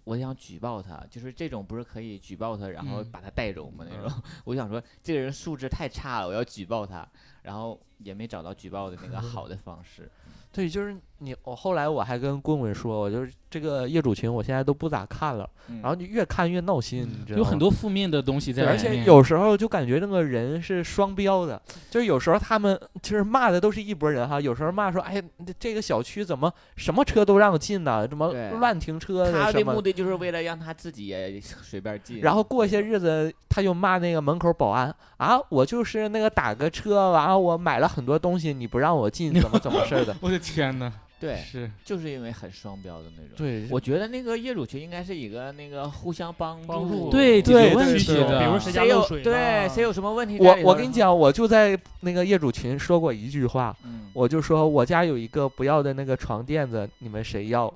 [0.04, 3.86] 我想举报他，就是这种不是可以举报他，然后嗯把他带走吗？
[3.90, 4.22] 那种。
[4.44, 7.08] 我想说，这个人素质太差了，我要举报他。
[7.44, 10.12] 然后也没找到举报的那个好的方式。
[10.52, 17.38] 对，就是你，我后来我还跟棍棍说，我就是这个业主群，我现在都不咋看了，嗯然后就越看越闹心，你知道吗？
[17.38, 25.24] 有很多负面的东西在，里面，而且有时候就感觉那个人是双标的，就是有时候他们就是骂的都是一拨人哈，有时候骂说，哎，
[25.58, 28.06] 这个小区怎么什么车都让进呢？
[28.08, 29.74] 怎么乱停车他的什么？
[29.74, 32.20] 目的就是为了让他自己也随便进。
[32.20, 40.16] 然后过些日子，他就骂那个门口保安啊，我就是那个打个车，完了我买了很多东西，你不让我进，怎么怎么事儿的？
[40.22, 43.38] 我的天呐，对，是就是因为很双标的那种。
[43.38, 57.74] 对，我觉得那个业主群应该是一个那个互相帮帮助对对解决问题的，比如谁家漏水对谁有什么问题我我跟你讲，我就在那个业主群说过一句话，嗯，我就说我家有一个不要的那个床垫子，你们谁要？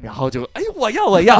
[0.00, 1.38] 然后就哎，我要我要，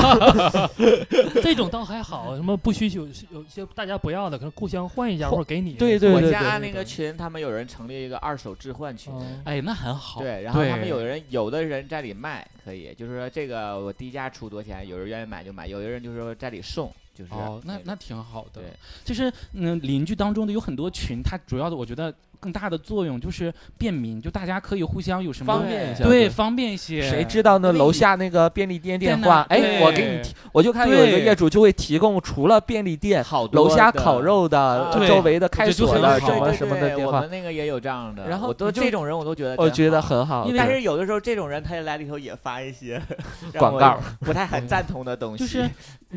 [1.43, 5.73] 这种倒还好，什么不需求，有些大家不要的，可能互相换一下或者给你。
[5.75, 9.13] 对对对我家那个群，他们有人成立一个二手置换群。
[9.15, 18.61] 嗯，哎，那很好，对，然后他们对有人有的人在里卖，可以，就是说这个我低价出多少钱，有人愿意买就买，有的人就是说在里送，就是哦，那那挺好的。
[18.61, 18.65] 对，
[19.05, 26.03] 就是嗯，邻居当中的有很多群，它主要的我觉得更大的作用就是便民，就大家可以互相有什么方便一下。
[26.03, 27.09] 对方便一些。
[27.09, 29.47] 谁知道那楼下那个便利店电话？
[29.49, 40.45] 哎，我给你提，我就看有一个业主就会提供除了便利店、好多楼下烤肉的、周围的开锁的什么什么的电话我们，那个也有这样的，然后都这种人我都觉得我觉得很好。
[40.47, 43.01] 因为但是有的时候这种人他也来里头也发一些
[43.57, 45.71] 广告不太很赞同的东西，就是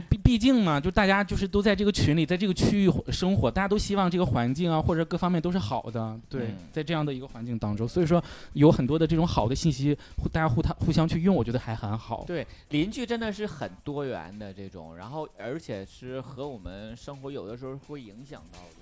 [0.09, 6.14] 毕毕竟嘛，就大家就是都在这个群里，在这个区域生活，大家都希望这个环境啊或者各方面都是好的。
[6.15, 8.23] 嘛，对，嗯在这样的一个环境当中，所以说
[8.54, 12.23] 有很多的这种好的信息，互大家互他互相去用，我觉得还很好。
[12.25, 18.75] 对，邻居真的是很多元的这种，然后而且是和我们生活有的时候会影响到的。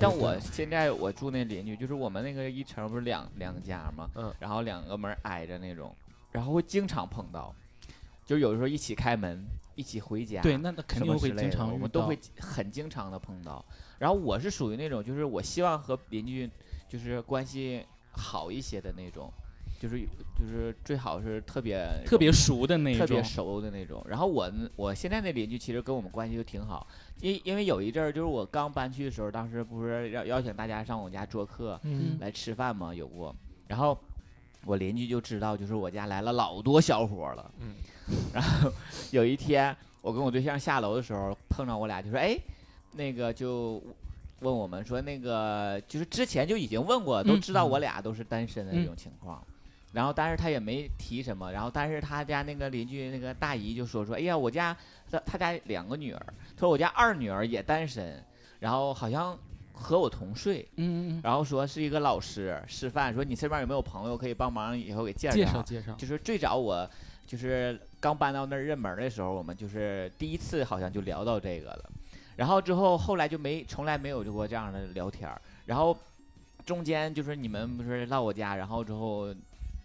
[0.00, 5.94] 像我现在我住那邻居，就是我们那个一层不是两两家嘛，嗯然后两个门挨着那种，
[6.32, 7.54] 然后会经常碰到，
[8.24, 13.64] 就是有的时候一起开门，一起回家，对，那那肯定会经常我们都会很经常的碰到。
[13.98, 16.48] 然后我是属于那种，就是我希望和邻居
[16.88, 19.32] 就是关系好一些的那种，
[19.78, 20.00] 就是
[20.36, 24.04] 就是最好是特别特别熟的那一特别种，熟的那种。
[24.08, 26.86] 然后我我现在那邻居其实跟我们关系就挺好，
[27.20, 33.34] 因因为有一阵儿就是我刚搬去的时候，当时不是邀邀请大家上我家做客嗯来吃饭嘛，有过。
[33.68, 33.96] 然后
[34.64, 37.50] 我邻居就知道，就是我家来了老多小伙儿了。
[37.60, 37.74] 嗯。
[38.32, 38.72] 然后
[39.12, 42.36] 有一天，我跟我对象下楼的时候碰上我俩，就说：“哎，
[42.92, 43.82] 那个就
[44.40, 49.46] 问我们说，那个就是之前就已经问过，都嗯知道嗯我俩都是单身的这嗯种情况。
[49.92, 51.50] 然后，但是他也没提什么。
[51.50, 54.76] 然后，但是他家那个邻居那个大姨就说说：“哎呀，我家
[55.10, 58.22] 他他家两个女儿，他说我家二女儿也单身，
[58.60, 59.36] 然后好像
[59.72, 66.88] 和我同岁。”嗯，嗯然后说是一个老师示范，说你身边有没有朋友可以帮忙，以后给介嗯，绍介绍介绍，就是最早我
[67.26, 71.90] 就是刚搬到那儿认门儿的时候，我们就是第一次好像就聊到这个了，
[72.36, 75.96] 然后之后后来就没从来没有过这样的聊天儿，然后
[76.66, 79.34] 中间就是你们不是到我家，然后之后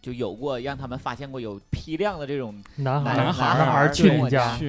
[0.04, 3.16] 就有过让他们发现过有批量的这种男孩儿。
[3.16, 4.60] 男孩儿男孩去我家，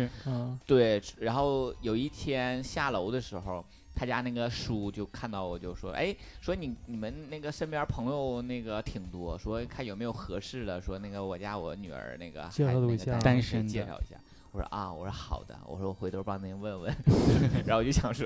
[0.64, 3.64] 对，然后有一天下楼的时候，
[3.96, 14.16] 他家那个叔就看到我就说，哎，说你你们那个身边朋友那个挺多，说看有没有合适的，说那个我家我女儿那个还那个单身的介绍一下。
[14.54, 16.94] 我说啊，我说好的，我说我回头帮您问问，
[17.66, 18.24] 然后我就想说，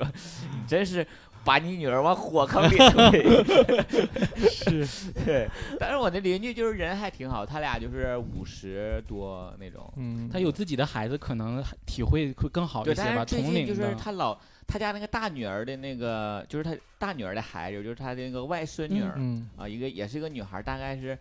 [0.53, 1.05] 你真是
[1.43, 3.47] 把你女儿往火坑里推。
[4.85, 4.87] 是，
[5.25, 5.49] 对，
[5.81, 13.03] 但是我那邻居就是人还挺好，他俩就是五十多那种，嗯，他有自己的孩子，可能体会会更好，一些吧。
[13.07, 21.19] 但是最同龄近就是，他老他家那个大女儿的那个，就是他大女儿的孩子，就是他的那个外孙女儿、嗯啊，一个也是一个女孩，大概是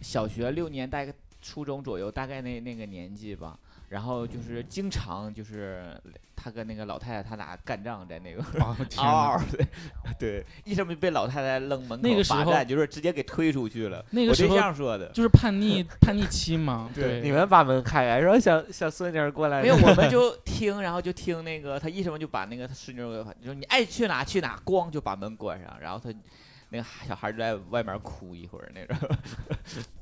[0.00, 3.58] 小学六年，大概初中左右，大概那那个年纪吧。
[3.88, 5.98] 然后就是经常就是
[6.36, 8.42] 他跟那个老太太他俩干仗在那个
[10.18, 13.98] 对，一声就被老太太扔门口那个时候罚站，就是直接给推出去了。
[13.98, 19.62] 我对那个时候象说的，就是叛逆叛逆期嘛， 对，你们把门开开，说小小孙女儿过来。
[19.62, 26.16] 没有，我们 就听，然后就听那个他一声就把那个他孙女儿，就说你爱去哪去哪，咣就把门关上，然后他
[26.68, 28.96] 那个小孩就在外面哭一会儿那种。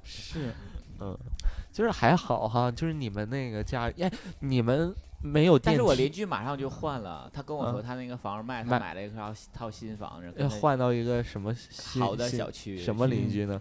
[0.03, 0.53] 是
[0.99, 1.17] 嗯，
[1.77, 4.11] 就是还好哈，就是你们那个家，哎，
[4.41, 13.61] 你们没有电梯，但是我邻居马上就换了，他跟我说嗯他那个房子卖，他买了一套套新房子，要换到一个什么新好的小区，什么邻居呢？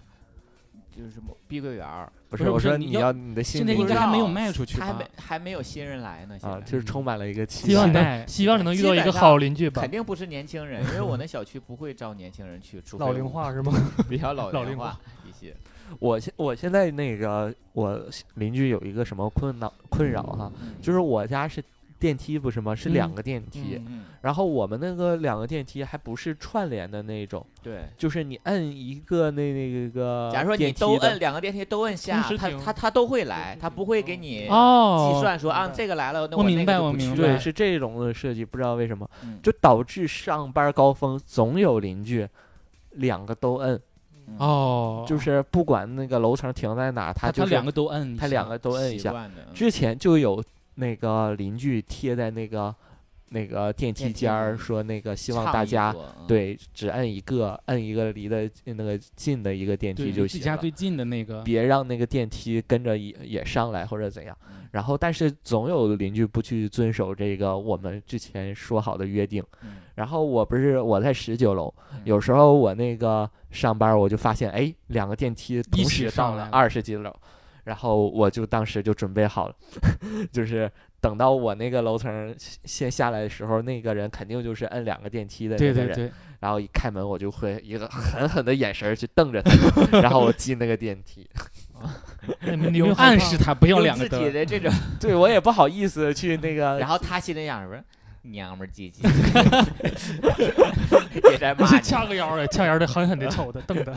[0.95, 5.05] 就是什么碧桂园儿，不不是我说你要要你的新现在邻居应该还没有卖出去还没？
[5.17, 8.25] 还没有新人来呢，现啊，在就是充满了一个期希望你待。
[8.25, 9.91] 希望你能遇到一个好邻居吧肯。
[9.91, 13.73] 定不是年轻人，因为我那小区不会招年轻人去，除非老龄化是吗？
[14.07, 14.97] 比较老龄化
[15.27, 15.53] 一些。
[15.99, 18.01] 我现我现在那个我
[18.35, 21.63] 邻居有一个什么困扰困扰哈，嗯就是我家是
[21.97, 22.75] 电梯不是吗？
[22.75, 27.85] 是两嗯个电梯，嗯，然后我们那个两个电梯还不是串联的那种，对。
[27.97, 42.27] 就是你摁一个那那个假如说你都摁两个电梯都摁下，他同时停他他都会来，它不会给你哦，计算说啊这个来了，那我明那个就不去白我明白对，是这种的设计，不知道为什么，嗯就导致上班高峰总有邻居
[42.91, 43.81] 两个都摁，嗯
[44.37, 49.29] 哦，就是不管那个楼层停在哪，他就是他他两个都摁，他两个都摁一下。
[49.53, 50.43] 之前就有
[50.75, 52.75] 那个邻居贴在那个
[53.29, 55.95] 那个电梯间儿说那个希望大家
[56.27, 60.69] 对只摁一个，摁一个离得那个近的一个电梯就行离家最。
[60.69, 64.67] 近的那个，别让那个电梯跟着也也上来或者怎样，嗯。
[64.71, 77.13] 然后但是总有邻居不去遵守这个我们之前说好的约定，嗯然后我不是我在十九楼，嗯有时候我那个上班我就发现，哎，两个电梯同时上了二十几楼，
[77.63, 79.55] 然后我就当时就准备好了，
[80.31, 89.51] 就是等到我那个楼层先下来的时候，那个人肯定就是摁两个电梯的那个人，对对对，然后一开门我就会一个狠狠的眼神去瞪着他，
[90.01, 91.27] 然后我进那个电梯。
[92.41, 97.77] 那 你有们暗示他不要用两个自己，的这种，对我也不好意思去那个，然后他心里想什么？
[98.31, 99.03] 娘们儿唧唧，
[101.31, 101.81] 也在骂是你。
[101.81, 103.93] 掐个腰的，掐腰的狠狠的瞅他，瞪他。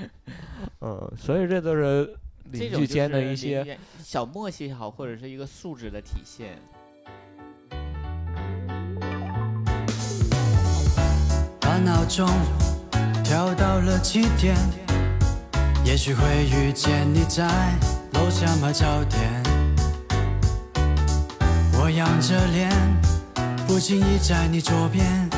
[0.80, 2.16] 嗯，所以这都是
[2.50, 6.58] 邻居间的一些小默契也好，或者是一个素质的体现。
[11.60, 12.28] 把闹钟
[13.24, 14.54] 调到了七点，
[15.84, 17.44] 也许会遇见你在
[18.12, 19.42] 楼下买早点。
[21.76, 22.70] 我仰着脸，
[23.66, 25.28] 不经意在你左边，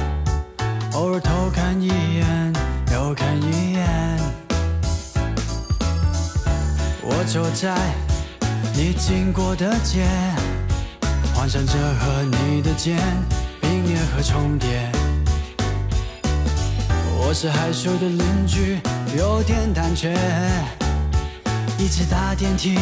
[0.92, 2.52] 偶尔偷看一眼，
[2.92, 3.88] 又看一眼。
[7.02, 7.74] 我走在
[8.74, 10.06] 你经过的街，
[11.34, 12.98] 幻想着和你的肩
[13.60, 14.90] 并列和重叠。
[17.18, 18.78] 我是害羞的邻居，
[19.16, 20.14] 有点胆怯，
[21.78, 22.76] 一直打电梯，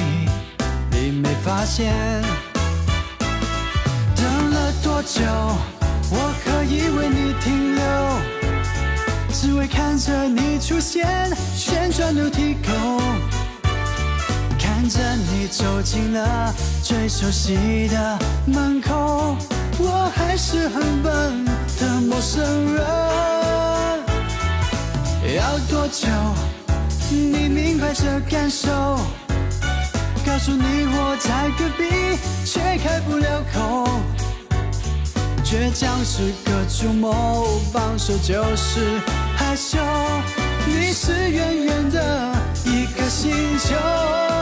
[0.90, 1.94] 你没发现。
[5.14, 5.22] 久？
[6.10, 7.84] 我可以为你停留，
[9.32, 11.06] 只为看着你出现，
[11.54, 12.72] 旋转楼梯口，
[14.58, 16.52] 看着你走进了
[16.82, 19.36] 最熟悉的门口，
[19.78, 21.44] 我还是很笨
[21.78, 22.84] 的陌生人。
[25.36, 26.08] 要多久？
[27.08, 28.68] 你明白这感受？
[30.26, 33.88] 告诉你我在隔壁，却开不了口。
[35.44, 38.98] 倔强是个触摸，放手就是
[39.36, 39.78] 害羞。
[40.66, 42.34] 你是远远的
[42.64, 44.33] 一颗星球。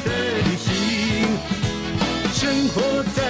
[0.00, 0.10] 的
[0.44, 1.38] 旅行。
[2.32, 3.23] 生活在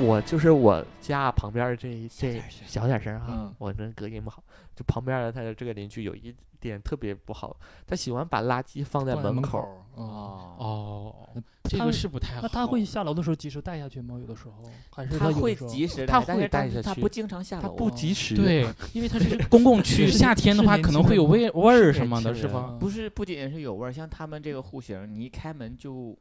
[0.00, 4.42] 我就是我家旁边儿这一这小点声哈嗯，我这隔音不好。
[4.74, 7.54] 就旁边的他的这个邻居有一点特别不好，
[7.86, 9.58] 他喜欢把垃圾放在门门口。
[9.94, 12.40] 哦，哦，哦，这他个是不太好。
[12.42, 14.16] 那他会下楼的时候及时带下去吗？
[14.18, 22.74] 有的时候还是他会及时带，他会带下去他不经常下楼啊不及时，对，因为他是 公共区，是夏天的话可能会有味味儿什么的，是吧？
[22.80, 26.16] 不是不仅仅是有味儿，像他们这个户型，你一开门就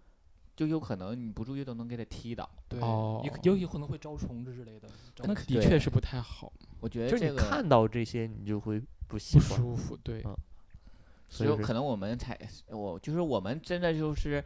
[0.60, 2.50] 就有可能你不注意都能给它踢倒。
[2.68, 4.90] 对，哦有有可能会招虫子之类的。
[5.16, 6.52] 招那的确是不太好，
[6.82, 9.58] 我觉得就是这个你看到这些，你就会不喜不欢。
[9.58, 9.96] 舒服。
[9.96, 10.22] 对，
[11.30, 12.38] 所以可能我们才
[12.70, 14.44] 我就是我们真的就是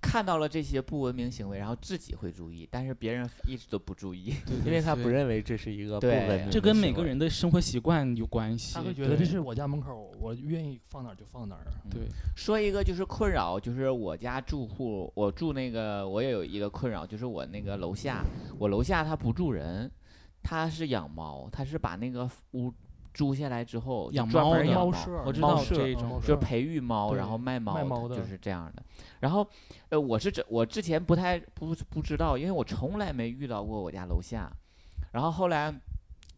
[0.00, 4.34] 看到了这些不文明行为，然后自己会注意，但是别人一直都不注意。
[4.64, 8.74] 因为他不认为这是一个不文明这跟每个人的生活习惯有关系。
[8.74, 11.64] 他会觉得这是我家门口，我愿意放哪儿就放哪儿。
[11.90, 12.02] 对，
[12.34, 18.24] 说一个就是困扰，就是我家住户，我住那个我也有一个困扰，就是我那个楼下，
[18.58, 19.90] 我楼下他不住人，
[20.42, 22.72] 他是养猫，他是把那个屋
[23.14, 28.82] 租下来之后养猫猫猫舍，我知道这种就是培育猫，然后卖猫就是这样的。
[29.20, 29.46] 然后，
[29.90, 34.50] 呃，我是这我之前不太不不知道，因为我从来没遇到过我家楼下。
[35.12, 35.72] 然后后来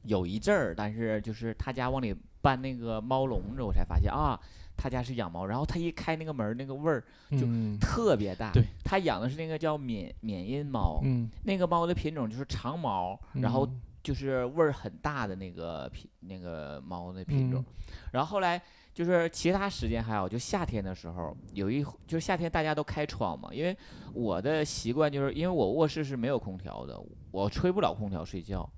[0.02, 4.38] 有一阵儿，但是就是他家往里搬那个猫笼子，我才发现啊，
[4.76, 5.46] 他家是养猫。
[5.46, 7.00] 然后他一开那个门，那个味儿
[7.30, 8.50] 就嗯特别大。
[8.52, 17.60] 对，他养的是那个叫缅缅因猫，嗯，那个猫的品种就是长毛，然后嗯就是味儿很大的那个品那个猫的品种。
[17.60, 17.74] 嗯
[18.12, 18.60] 然后后来
[18.92, 23.76] 就是其他时间还好，就夏天的时候有一就是夏天大家都开窗嘛，因为
[24.12, 26.96] 我的习惯就是因为我卧室是没有空调的，
[27.32, 28.68] 我吹不了空调睡觉，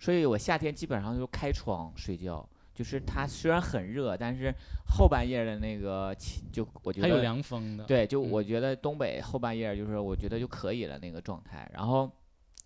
[0.00, 2.44] 所以我夏天基本上就开窗睡觉。
[2.74, 4.52] 就是它虽然很热，但是
[4.88, 7.84] 后半夜的那个气就我觉得还有凉风的。
[7.84, 12.10] 对，就嗯我觉得东北后半夜就是我觉得就可以了那个状态，然后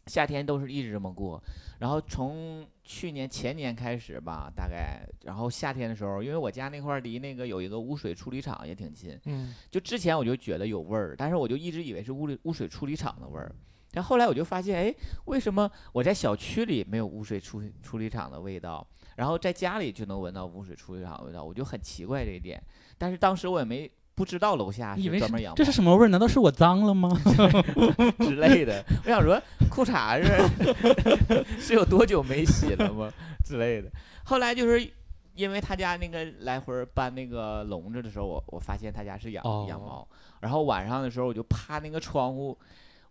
[0.09, 1.43] 夏天都是一直这么过，
[1.79, 13.55] 然后从去年前年开始吧，大概然后夏天的时候，因为我家那块儿离那个有一个污水处理厂也挺近，嗯就之前我就觉得有味儿，但是我就一直以为是污里污水处理厂的味儿，
[13.93, 14.95] 但后来我就发现，哎，
[15.27, 18.87] 为什么我在小区里没有污水处理处理厂的味道，
[19.17, 21.45] 然后在家里就能闻到污水处理厂的味道？
[21.45, 22.63] 我就很奇怪这一点。
[22.97, 26.09] 但是当时我也没不知道楼下是专门养猫这是什么味儿？
[26.09, 27.09] 难道是我脏了吗？
[28.19, 28.85] 之类的。
[29.05, 29.41] 我想说，
[29.71, 33.13] 裤衩是 是有多久没洗了吗？
[33.47, 33.89] 之类的。
[34.25, 34.91] 后来就是
[35.37, 40.09] 因为他家那个来回搬那个笼子的时候，我我发现他家是养、养哦猫，
[40.41, 42.59] 然后晚上的时候我就趴那个窗户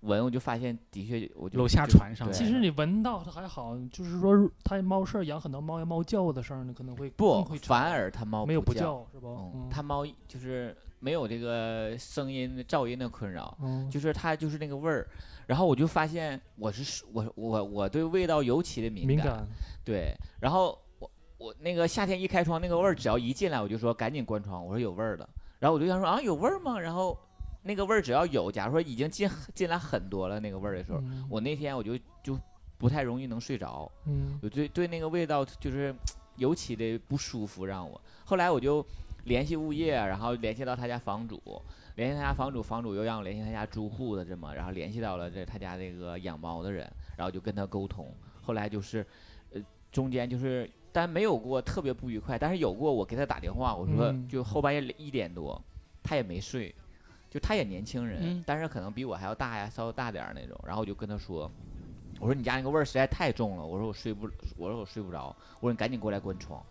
[0.02, 4.34] 闻，我就发现的确我就楼下传上来其实你闻到它还好，就是说
[4.66, 9.28] 它猫舍养很多猫，猫叫的声儿呢，可能会不会，反而它猫没有不叫，叫是不？
[9.56, 13.58] 嗯，它猫就是没有这个声音噪音的困扰。
[13.62, 15.08] 嗯就是它就是那个味儿，
[15.46, 19.46] 然后我就发现我是我我我对味道尤其的敏敏感，
[19.84, 25.30] 对，然后我我那个夏天一开窗，那个味儿只要一进来，我就说赶紧关窗，我说有味儿了。
[25.60, 26.80] 然后我就想说啊有味儿吗？
[26.80, 27.18] 然后
[27.64, 32.38] 那个味儿只要有，假如说已经进进来很多了那个味儿的时候，嗯我那天我就就
[32.78, 35.94] 不太容易能睡着，嗯我对对那个味道就是
[36.38, 38.00] 尤其的不舒服，让我。
[38.24, 38.86] 后来我就
[39.28, 41.42] 联系物业，然后联系到他家房主，
[41.96, 48.12] 联系他家房主，房主又让我联系他家住户的这么，然后联系到了这他家这个养猫的人，然后就跟他沟通。
[48.42, 49.06] 后来就是，
[49.52, 49.62] 呃，
[49.92, 55.62] 中间就是，但没有过特别不愉快，但是有过我给他打电话，我说嗯就后半夜一点多，
[56.02, 56.74] 他也没睡，
[57.30, 60.58] 就他也年轻人，嗯但是可能比我还要大呀，稍微大点儿那种。
[60.66, 61.52] 然后我就跟他说，
[62.20, 66.64] 我说你家那个味儿实在太重了，我说我睡不，我说我睡不着，我说你赶紧过来关窗。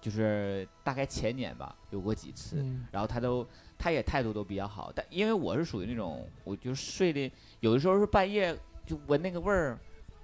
[0.00, 2.86] 就是大概前年吧，有过几次，嗯。
[2.92, 3.46] 然后他都
[3.76, 7.30] 他也态度都比较好，但因为我是属于那种，我就睡的
[7.60, 9.78] 有的时候是半夜就闻那个味儿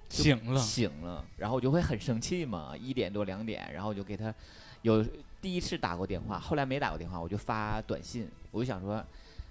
[0.09, 4.33] 醒了，醒了，然后我就会很生气嘛，一点多两点，然后我就给他
[4.81, 5.03] 有
[5.41, 9.03] 第一次打过电话，后来没打过电话，我就发短信，我就想说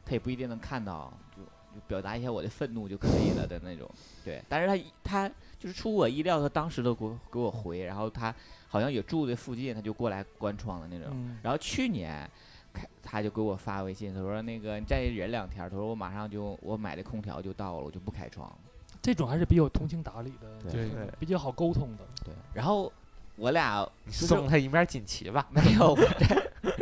[0.04, 1.48] 他也不一定能看到，就就
[1.86, 3.90] 表达一下我的愤怒就可以了的那种，
[4.24, 8.34] 对，但是他他就是出乎我意料，他当时都给我给我回，然后他
[8.68, 12.28] 好像也住在附近，他就过来关窗的那种，嗯然后去年，
[12.72, 18.56] 开他就给我发微信，他说那个你再忍两天，他说我马上就我买的空调就到了，我就不开窗了。
[19.02, 22.04] 这种还是比较通情达理的，对对比较好沟通的。
[22.24, 22.90] 对，然后
[23.36, 25.46] 我俩送他一面锦旗吧。
[25.50, 26.72] 没有，我这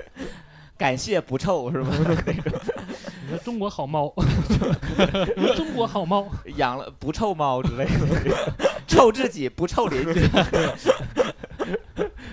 [0.78, 1.90] 感谢不臭是吗？
[1.98, 2.40] 你
[3.32, 4.12] 说中国好猫，
[5.56, 8.54] 中国好猫， 养了不臭猫之类的，
[8.86, 10.20] 臭自己不臭邻居。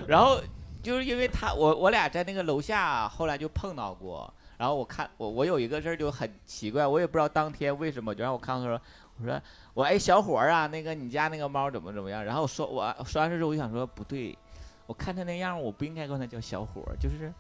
[0.07, 0.39] 然后
[0.83, 4.31] 就是因为他，我我俩在那个楼下，后来就碰到过。
[4.57, 8.81] 然后我看我我有一个事儿就很奇怪，我也不知道当天为什么，就让我看到说，
[9.17, 9.41] 我说
[9.73, 12.23] 我哎小伙儿啊，那个你家那个猫怎么怎么样？
[12.25, 14.37] 然后我说我说完事之后，我就想说不对，
[14.85, 17.31] 我看他那样，我不应该管他叫小伙儿，就是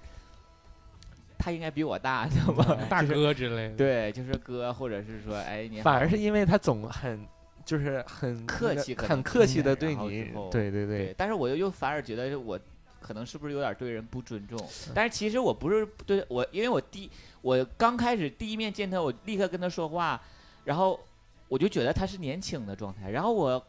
[1.39, 2.77] 他应该比我大，你知道吗？
[2.89, 3.75] 大哥之类的。
[3.75, 7.25] 对，就是哥，或者是说哎你反而是因为他总很
[7.65, 12.59] 就是很客气很客气的对你对对对，但是我又又反而觉得我
[12.99, 14.59] 可能是不是有点对人不尊重？
[14.93, 17.09] 但是其实我不是对我，因为我第
[17.41, 20.21] 我刚开始第一面见他，我立刻跟他说话，
[20.65, 20.99] 然后
[21.47, 23.65] 我就觉得他是年轻的状态，然后我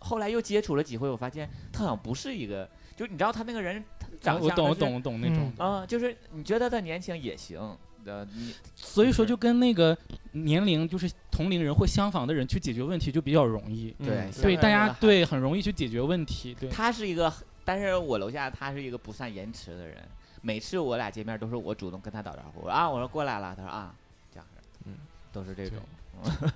[0.00, 3.84] 后来又接触了几回，我发现他好像不是一个，就是你知道他那个人
[4.24, 7.58] 我懂，我懂，我懂那种嗯就是你觉得他年轻也行
[8.04, 9.96] 的，你所以说，就跟那个
[10.32, 13.94] 年龄就是同龄人或相仿的人去解决问题就比较容易。
[13.98, 16.56] 嗯对对，大家对很容易去解决问题。
[16.58, 17.32] 对，他是一个，
[17.64, 19.96] 但是我楼下他是一个不善言辞的人。
[20.40, 23.92] 每次我俩见面都是我主动跟他打招呼，啊，我说过来了，他说啊，
[24.32, 24.94] 这样式，嗯，
[25.32, 25.78] 都是这种，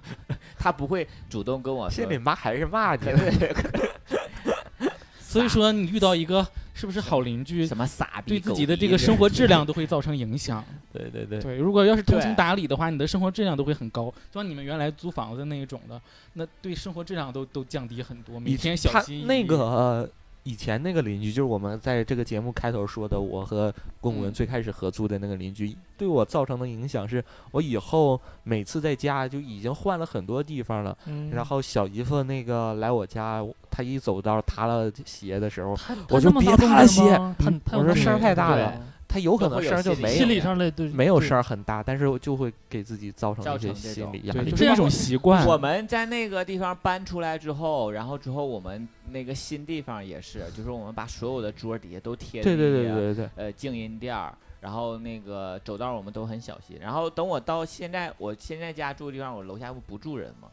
[0.57, 3.11] 他不会主动跟我说心里骂还是骂 你
[5.19, 10.64] 所以说你遇到一个是不是好邻居，什么傻逼，对自己的这个生活质 量都会造成影响。
[10.93, 14.12] 对对对，对，如果要是通情达理的话，你的生活质量都会很高。
[14.31, 16.01] 就像你们原来租房子那一种的，
[16.35, 19.25] 那对生活质量都都降低很多，每天小心翼翼。
[19.25, 20.09] 那个、呃
[20.45, 30.97] 以前那个邻居，就是我们在这个节目开头说的，我和公文嗯最开始合租的那个邻居，对我造成的影响是，我以后每次在家就已经换了很多地方了。
[31.07, 35.76] 嗯然后小姨夫那个来我家，他一走道塌了鞋的时候，
[36.09, 37.03] 我就别踏他鞋
[37.72, 38.80] 我说声儿太大了
[39.13, 44.57] 他有可能声儿就心理心理上的对没有声儿很大，但是就会给自己造成这种，心理压力就。
[44.57, 45.47] 是一种习惯。
[45.47, 56.79] 我们在那个地方搬出来之后，然后之后我们那个新地方也是，就是我们把所有的桌底下都贴对对那个对对对，呃静音垫儿，然后那个走道儿我们都很小心。
[56.81, 60.49] 然后等我到现在，我现在家住的地方，我楼下不不住人嘛，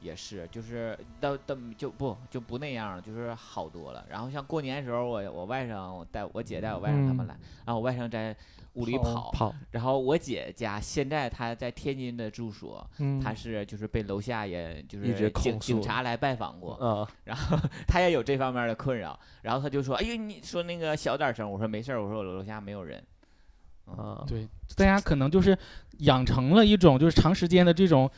[0.00, 4.04] 也是，就是到到就不就不那样了，就是好多了。
[4.08, 7.36] 然后像过年的时候，我我外甥我带我姐带我外甥他们嗯来，
[7.66, 8.34] 然后我外甥在
[8.74, 23.04] 屋里跑跑，跑然后我姐家现在她在天津的住所，嗯，她是就是被楼下也就是警警察来拜访过，嗯， 然后她也有这方面的困扰，然后她就说：“哎呦，你说那个小点声。”我说：“没事儿，我说我楼下没有人。”
[23.86, 24.46] 啊，对，
[24.76, 25.58] 大家可能就是
[25.98, 28.08] 养成了一种就是长时间的这种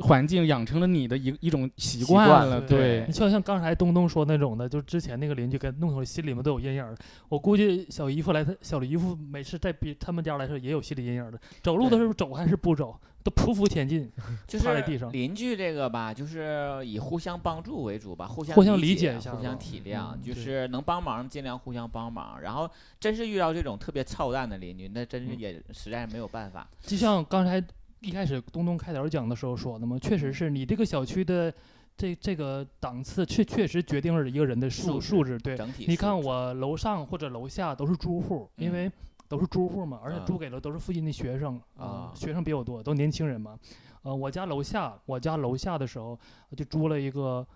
[0.00, 2.60] 环境，养成了你的一一种习习惯惯了。
[2.60, 6.96] 对对你，就像刚才东东说那种的，就之前那个邻居跟弄得我心里面都有阴影儿。
[7.28, 11.38] 我估计小姨夫来他小姨夫每次在别他们家来的时候也有心理阴影儿的。
[11.62, 14.10] 走路的时候走还是不走，都匍匐前进。
[14.48, 22.40] 就是趴在地上邻居这个吧，就是以互相帮助为主吧，互相互相理理解一下互相体谅，嗯就是能帮忙尽量互相帮忙。
[22.40, 22.68] 然后
[22.98, 26.66] 真是遇到这种特别操蛋的邻居，那真是嗯也实在没有办法。
[26.80, 27.62] 就像刚才
[28.02, 31.52] 一开始东东开头讲的时候说的嘛，确实是你这个小区的
[31.96, 35.38] 这这个档次，确确实决定了一个人的素素质。
[35.38, 38.92] 对，整体你看我楼上或者楼下都是租户，因嗯为
[39.28, 43.56] 都是租户嘛，而且嗯租给了都是附近的学生啊学生比较多，都年轻人嘛。
[44.02, 46.18] 呃，我家楼下，我家楼下的时候
[46.56, 47.46] 就租了一个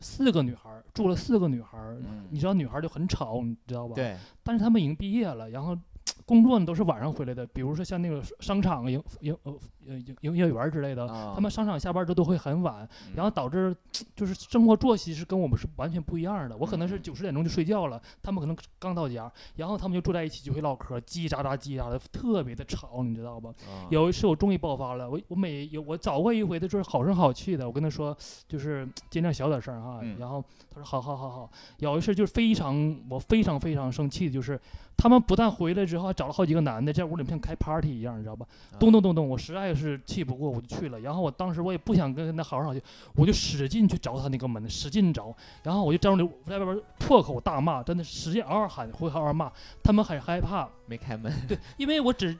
[0.00, 1.96] 四个女孩儿，住了四个女孩儿。
[2.06, 3.94] 嗯你知道女孩儿就很吵，你知道吧？。
[3.94, 5.74] 对，但是她们已经毕业了，然后
[6.26, 9.52] 工作呢都是晚上回来的，比如说像那个商场营营呃
[9.86, 13.74] 呃营营业员儿之类的，啊他们商场下班都都会很晚，嗯然后导致
[14.14, 16.56] 就是生活作息是跟我们是完全不一样的。
[16.56, 23.50] 我可能是嗯九十点钟就睡觉了，他们可能刚到家，然后他们就坐在一起就会唠嗑，叽叽喳喳叽叽喳喳的，特别的吵，你知道吧？
[23.66, 28.16] 啊有一次我终于爆发了，我我每有我找过一回的就是好声好气的，我跟他说
[28.46, 31.50] 就是尽量小点声哈，嗯然后他说好好好好。
[31.78, 34.60] 有一次就是非常我非常非常生气的就是
[34.96, 38.46] 他们不但回来之后还找了好几个男的在屋里像开 party 一样，你知道吧？
[38.74, 38.76] 啊。
[38.78, 42.82] 咚咚咚咚，我实在是气不过我就去了，然后我当时我也不想跟他好声好去，
[43.14, 49.50] 我就使劲去找他那个门，使劲找，然后我就在里在外边破口大骂，真的使劲嗷嗷喊，会嗷嗷骂，
[49.82, 52.36] 他们很害怕，没开门， 对，因为我只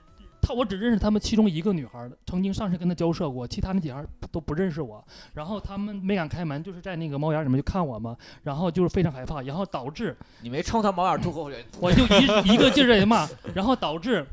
[0.50, 5.02] 他我只认识他们其中一个女孩，曾经上次跟他交涉过，其他那几孩儿都不认识我。
[5.32, 14.26] 然后他们没敢开门，就是在那个猫眼里面就看我嘛，然后就是非常害怕，然后导致你没冲他猫眼吐口水我就一一个劲儿的骂，然后导致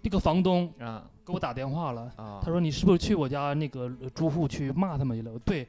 [0.00, 2.40] 这个房东啊给我打电话了，啊！
[2.40, 5.36] 他说你是不是去我家那个呃租户去骂他们去了？
[5.44, 5.66] 对。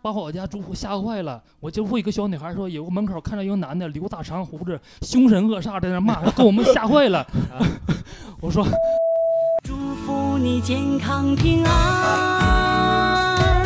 [0.00, 7.26] 把我家住户吓坏了，我就会一个小女孩说，有个门口看到一个男的留大长胡子，凶神恶煞在那骂，给我们吓坏了。
[8.40, 8.66] 我说
[9.64, 9.76] 祝
[10.06, 13.64] 福你健康平安，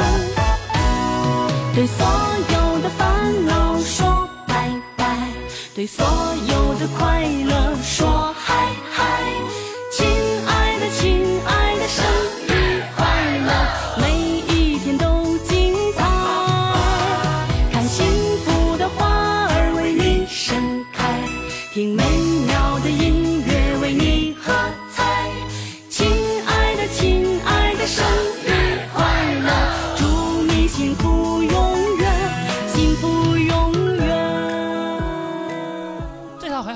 [1.74, 5.28] 对所有的烦恼说拜拜，
[5.74, 6.06] 对所
[6.48, 8.34] 有的快乐说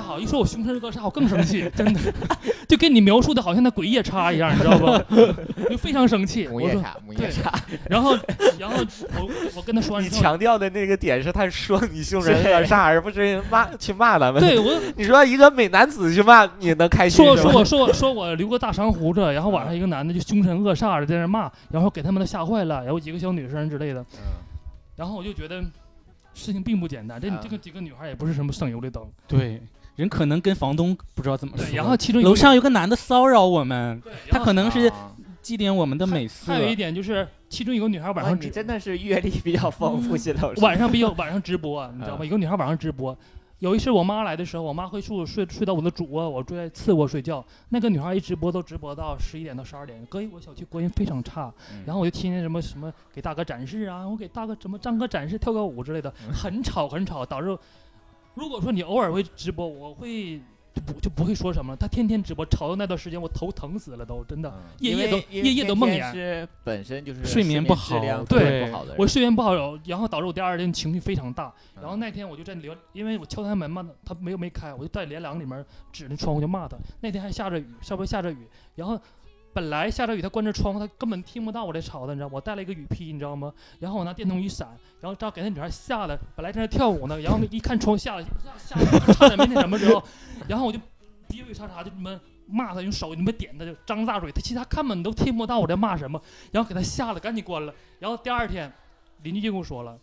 [0.07, 1.99] 好，一说我凶神恶煞，我更生气，真的，
[2.67, 5.03] 就跟你描述的好像那鬼夜叉一样，你知道吧？
[5.69, 6.47] 就非常生气。
[6.47, 7.53] 我夜叉，母夜对叉，
[7.89, 8.17] 然后，
[8.57, 8.77] 然后
[9.17, 14.41] 我我跟他说，你强调的那个点是他说你凶 神恶煞，而不是骂去骂他们。
[14.41, 24.47] 对我你说一个美男子去骂，你能开心说说我说我说我留个大长胡子，然后晚上一个男的就凶神恶煞的在那骂，然后给他们都吓坏了，然后几个小女生之类的，嗯
[24.95, 25.61] 然后我就觉得
[26.33, 29.61] 事情并不简单，这你这个几个女孩也不是什么省油的灯，对，
[29.97, 31.65] 人可能跟房东不知道怎么说。
[31.65, 36.53] 对，然后其中楼上有个男的骚扰我们，他可能是啊祭奠我们的美色。
[36.53, 40.61] 还有一点就是，其中有个女孩晚上直你真的是阅历比较丰富，新老师。
[40.61, 42.25] 晚上比较晚上直播，你知道嗯吗？
[42.25, 43.17] 有个女孩晚上直播。
[43.59, 47.43] 有一次我妈来的时候，我妈会睡睡睡到我的主卧，我住在次卧睡觉。
[47.69, 51.51] 那个女孩一直播都直播到十一点到十二点，隔音我小区隔音非常差。
[51.71, 57.57] 嗯然后我就听见什么什么给大哥展示啊，我给大哥什么张哥展示跳个舞之类的，嗯很吵很吵，导致
[58.37, 60.39] 如果说你偶尔会直播，我会
[60.71, 61.75] 就不就不会说什么了。
[61.75, 64.53] 他天天直播，吵到那段时间我头疼死了都，真的。
[64.77, 68.71] 夜夜都夜夜都梦魇是本身就是睡眠不好对。
[68.95, 71.51] 我睡眠不好，然后导致我第二天情绪非常大。
[71.77, 76.77] 嗯然后那天我就在连，因为我敲他门嘛，他没有没开，我就在连廊里面指着窗户就骂他。
[77.01, 78.99] 那天还下着雨，稍微下着雨，然后
[79.57, 82.29] 本来下着雨，他关着窗户，他根本听不到我在吵他，你知道？
[82.31, 83.51] 我带了一个雨披，你知道吗？
[83.79, 84.67] 然后我拿电筒一闪，
[85.01, 90.03] 然后这样给那女孩吓得，本来在那跳舞呢，然后一看窗吓得吓吓差点没那什么之后，
[90.47, 90.77] 然后我就
[91.27, 97.73] 逼逼叉叉就你们骂他，用手你们点他，就张大嘴，他其实他根本都听不到我在骂什么，然后给他吓得赶紧关了。
[97.97, 98.71] 然后第二天
[99.23, 99.97] 邻居就跟我说了。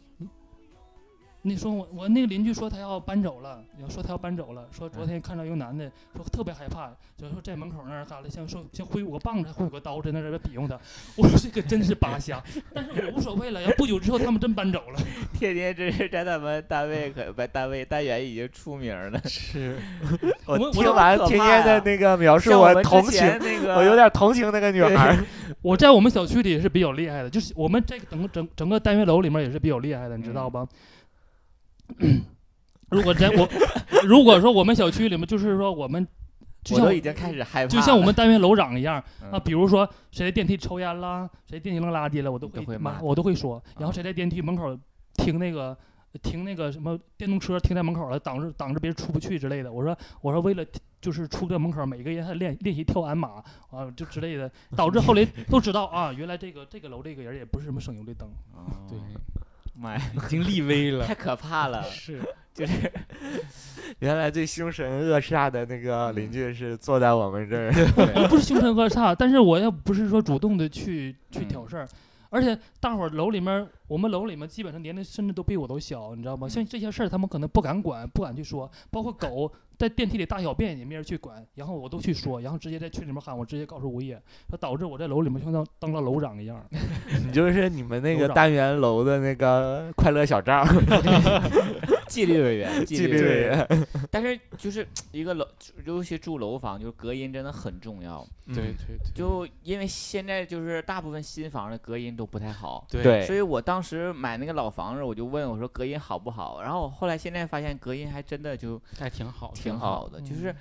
[1.45, 10.81] 嗯你说我我那个邻居说他要搬走了，要说他要搬走了，说昨天看到一个男的，说特别害怕，就说在门口那儿干了，像说像挥舞个棒子，挥舞个刀，在那儿比划他。
[11.17, 12.43] 我说这个真是扒瞎，
[12.73, 13.61] 但是我无所谓了。
[13.61, 14.99] 要不久之后他们真搬走了，
[15.39, 19.21] 天天真是在咱们单位可不单位单元已经出名了。
[19.27, 19.79] 是，
[20.49, 25.15] 我我听完天天的那个描述，我同情，那个，我有点同情那个女孩。
[25.61, 30.67] 我在我们小区里也是比较厉害的，就是我们这个整个整整个单元楼里面也是比较厉害的，你知道吧？
[32.91, 33.49] 如果在我
[34.05, 36.07] 如果说我们小区里面，就是说我们
[36.63, 43.63] 就像我已经开始害怕了，就像我们单元楼长一样嗯啊，比如说谁在电梯抽烟啦，谁电梯扔垃圾了，我都会都会骂我都会说。
[43.77, 44.79] 然后啊谁在电梯门口
[45.15, 45.77] 停那个
[46.23, 49.73] 停那个什么电动车停在门口了，挡着挡着别人出不去之类的。
[49.73, 50.65] 我说我说为了
[51.01, 58.29] 就是出这门口，每个人还练练习跳鞍马啊，就之类的，导致后来都知道啊，原来这个这个楼这个人也不是什么省油的灯。
[58.53, 58.99] 哦对，
[59.75, 61.05] 妈呀，已经立威了。
[61.07, 61.15] 太。
[61.15, 62.21] 可怕了，是，
[62.53, 62.91] 就是
[64.01, 67.73] 原来最凶神恶煞的那个邻居是坐在我们这儿。
[68.15, 71.89] 我不是凶神恶煞，但是我要不是说主动的去去挑嗯事儿，
[72.31, 76.47] 而且大伙儿楼里面，我们楼里面基本上年龄甚至都比我都小，你知道吗？
[76.47, 76.51] 嗯。
[76.51, 86.65] 像这些事儿，他们可能不敢管，不敢去说，包括狗在电梯里大小便也没人去管，然后我都去说，然后直接在群里面喊，我直接告诉物业，说导致我在楼里面像当当了楼长一样。
[87.25, 90.65] 你就是你们那个单元楼的那个快乐小赵，
[92.09, 93.87] 纪律委员， 纪律律委员。
[94.11, 95.47] 但是就是一个楼，
[95.85, 98.27] 尤其住楼房，就是隔音真的很重要。
[98.47, 106.61] 对对对，就因为现在就是大部分新房的隔音都不太好，对所以我当时买那个老房子，我就问我说隔音好不好？
[106.63, 110.57] 然后我后来现在发现隔音还真的就还挺好的，挺好的，就是嗯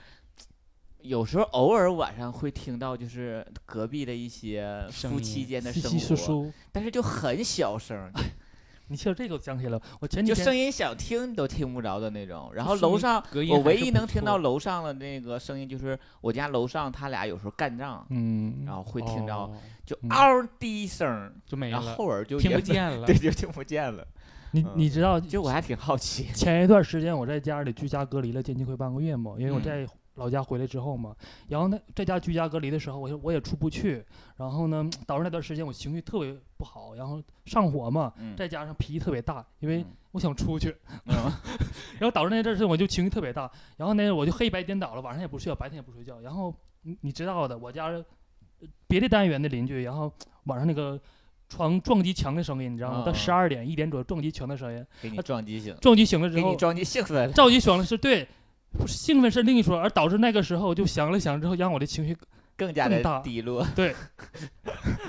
[1.03, 8.09] 有时候偶尔晚上会听到就是隔壁的一些夫妻间的生活，但是就很小声，
[8.93, 12.51] 你说这个我想起来了，我前几天就声音想听你都听不着的那种。
[12.53, 23.17] 然后楼上隔音我唯一能听到楼上的那个声音，就是我家楼上他俩有时候干仗，嗯，然后会听到哦就嗯嗷的一声，就没了，然后后耳就听也不见 了对，。
[23.17, 24.07] 就听不见了。
[24.51, 31.15] 你嗯你知道就我还挺好奇，前一段时间我在家里居家隔离了将近快半个月嘛，因为我嗯在老家回来之后嘛，
[31.47, 34.03] 然后呢在家居家隔离的时候，我就我也出不去，
[34.37, 41.15] 然后呢导致那段时间我情绪特别不好，然后上火嘛，嗯，再加上脾气特别大，因为嗯我想出去，嗯
[41.99, 46.53] 然后导致那阵儿时间我就情绪特别大，然后呢我就黑白颠倒了，晚上也不睡觉，白天也不睡觉，然后
[46.83, 48.05] 你你知道的，我家呃
[48.87, 50.99] 别的单元的邻居，然后晚上那个
[51.49, 53.03] 床撞击墙的声音，你知道吗？
[53.03, 57.33] 到十二点一点左右撞击墙的声音，给你撞击醒，撞击醒了之后，给你撞击兴奋了。
[57.33, 58.27] 着急醒了是对，
[58.87, 62.15] 兴奋是另一说，而导致那个时候我就想了想之后，让我的情绪，
[62.57, 63.95] 更加的低落， 对。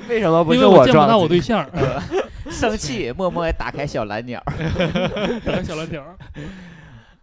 [0.09, 2.01] 为什么不因是撞为我见不到我对象，呃
[2.53, 4.43] 生气，默默地打开小蓝鸟。
[5.45, 6.17] 打开小蓝条儿，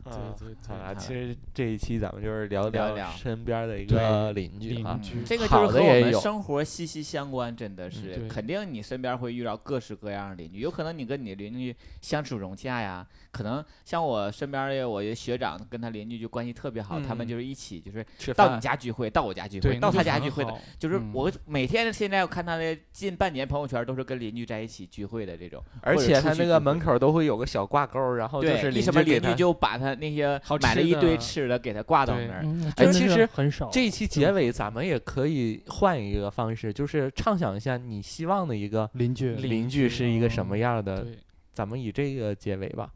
[0.04, 4.84] 啊其实这一期咱们就是聊聊聊身边的一个邻居
[5.24, 8.28] 这个就是和我们生活息息相关，真的是，对。
[8.28, 33.70] 肯定你身边会遇到各式各样的邻居，有可能你跟你邻居相处融洽呀，可能像我身边的我的学长跟他邻居就关系特别好，他们嗯就是一起就是到你家聚会，到我家聚，会，到他家聚会的，就是嗯我每天现在我看他的近半年朋友圈都是跟邻居在一起聚会的这种，而且他那个门口都会有个小挂钩，然后就对，是一什么邻居就把他那些买了一堆吃的给他挂到那儿，其实很少。
[33.72, 41.08] 这一期结尾咱们也可以换一个方式，就是畅想一下你希望的一个邻居，邻邻居是一个什么样的，
[41.54, 42.92] 咱们以这个结尾吧。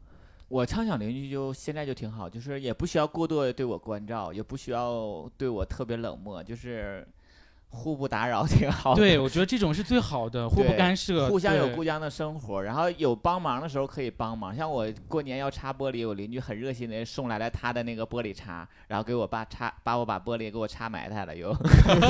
[0.48, 7.06] 我畅想邻居就现在就挺好，就是也不需要过多的对我关照，也不需要对我特别冷漠，就是
[7.68, 9.00] 互不打扰， 挺好的。
[9.00, 14.54] 对，我觉得这种是最好的，互不干涉，互相有互相的生活，然后有帮忙的时候可以帮忙。
[14.54, 21.52] 像我过年要擦玻璃，我邻居很热心的送来了他的那个玻璃擦，然后给我爸擦，把我把玻璃给我擦埋汰了又。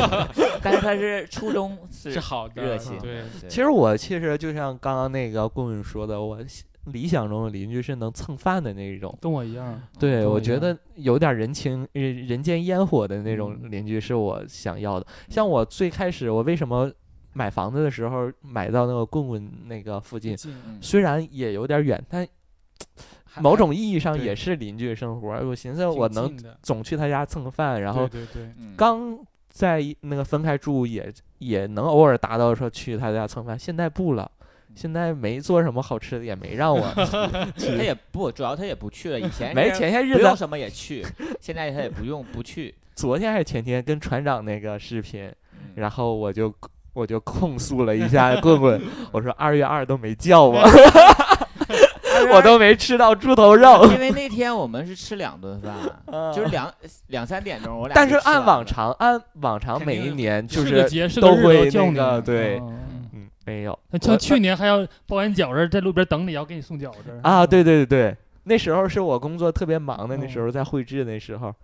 [0.63, 9.17] 但是他是初衷是是好的，热心，对，对其实我其实就像刚刚那个棍棍说的，我喜理想中的邻居是能蹭饭的那种。
[9.21, 15.07] 跟我一样，对，我我觉得有点人情人人间烟火的那种嗯邻居是我想要的。
[15.29, 16.91] 像我最开始，我为什么
[17.33, 22.27] 买房子的时候买到那个棍棍那个附近，嗯虽然也有点远，但
[23.41, 25.29] 某种意义上也是邻居生活。
[25.47, 28.09] 我寻思我能总去他家蹭饭，然后
[28.77, 29.19] 刚
[29.49, 34.31] 在那个分开住也也能偶尔达到说去他家蹭饭，现在不了。
[34.75, 36.87] 现在没做什么好吃的，也没让我
[37.57, 39.19] 他也不，主要他也不去了。
[39.21, 41.05] 以前没是前些日子，不用什么也去，
[41.41, 42.75] 现在他也不用不去。
[42.95, 45.35] 昨天还是前天跟船长那个视频，嗯
[45.77, 46.53] 然后我就
[46.95, 48.81] 我就控诉了一下棍棍，
[49.13, 50.59] 我说二月二都没叫我，
[52.33, 53.85] 我都没吃到猪头肉。
[53.93, 55.75] 因为那天我们是吃两顿饭，
[56.35, 56.73] 就是两
[57.09, 62.59] 两三点钟我俩但是按往常，按往常每一年就是都会那个对，
[63.47, 71.55] 没有那像去年还要包完饺子，在路边等你，要给你送饺子啊，对对对对，那时候是我工作特别忙的，那嗯时候在绘制那时候，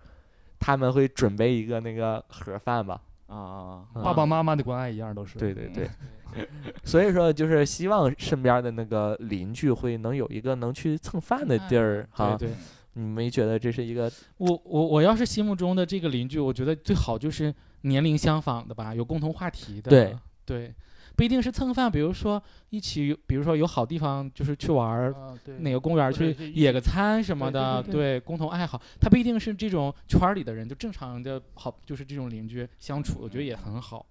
[0.58, 3.00] 他们会准备一个那个盒饭吧。
[3.26, 5.38] 啊爸爸妈妈的关爱一样都是。
[5.38, 5.88] 对对对，
[6.84, 12.36] 所以说就是希望身边的那个邻居会能有一个能去蹭饭的地儿哈。
[12.38, 12.54] 对对，
[12.92, 19.88] 你没觉得这是一个我我我要是心目中的这个邻居，我觉得最好就是年龄相仿的吧，有共同话题的。
[19.88, 20.14] 对
[20.44, 20.74] 对，
[21.16, 28.20] 不一定是蹭饭，比如说一起，比如说有好地方就是去玩儿，啊，哪个公园去野个餐什么对对的，对对。
[28.20, 34.04] 共同爱好，他不一定是这种圈里的人，就正常的好，就是这种邻居相处，我觉得也很好。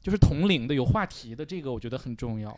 [0.00, 2.56] 就是同龄的、有话题的，这个我觉得很重要。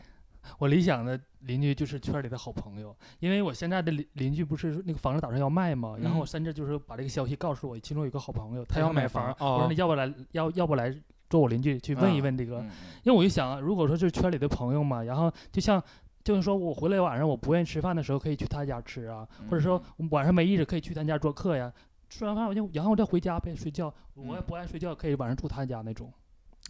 [0.58, 6.20] 我理想的邻居就是圈里的好朋友，因为我现在的邻邻居不是那个房子打算要卖嘛，然后嗯。
[6.20, 10.94] 我甚至就是把这个消息告诉我，其中有个好朋友，他他要买房，我说你要不来要要不来
[11.30, 12.70] 做我邻居去问一问这个，嗯
[13.04, 15.82] 因为我就想，如果说是圈里的朋友嘛，然后就像。
[16.22, 21.72] 就是说我回来晚上我不愿意吃饭的时候，可以去他家吃啊，或者说我晚上没意思可以去他家做客呀。
[22.10, 26.12] 吃完饭我就然后我再回家呗睡觉，我也不爱睡觉，可以晚上住他家那种，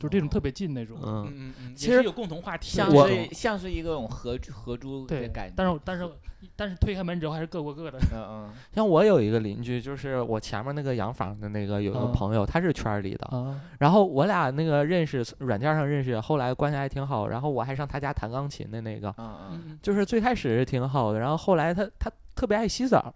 [0.01, 0.99] 就是这种特别近那种。
[1.03, 2.71] 嗯，嗯嗯，其实有共同话题。
[2.71, 6.11] 像是像是一个种合合租的对感觉，但是但是
[6.57, 7.99] 但是推开门之后还是各过各的。
[8.15, 17.29] 嗯嗯 像我有一个邻居，就是我前面那个洋房的那个有一个啊朋友，他是圈儿里的，啊，然后我俩那个认识，软件上认识，后来关系还挺好。
[17.29, 23.15] 然后我还上他家弹钢琴的那个，嗯嗯，嗯就是最开始是挺好的，然后后来他他特别爱洗澡，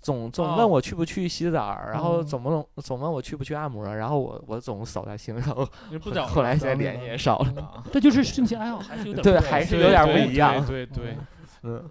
[0.00, 5.68] 总总哦问我去不去洗澡，然后哦总问总问我去不去按摩，然后我我总扫他兴头。
[5.90, 7.54] 你不找后来现在找联系也少了。
[7.62, 11.16] 啊这就是兴趣爱好，还是有点对还是有点不一样对对对。
[11.62, 11.82] 嗯，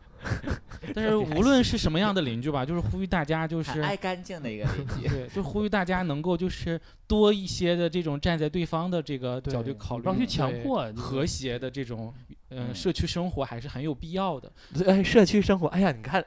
[0.94, 12.14] 但是无论是什么样的邻居吧，就是呼吁大家，就是爱干净的一个邻居，对，就呼吁大家能够就是多一些的这种站在对方的这个角度考虑，不要去强迫和谐的这种
[12.52, 14.50] 嗯嗯社区生活还是很有必要的。
[14.88, 16.24] 哎，社区生活，哎呀，你看。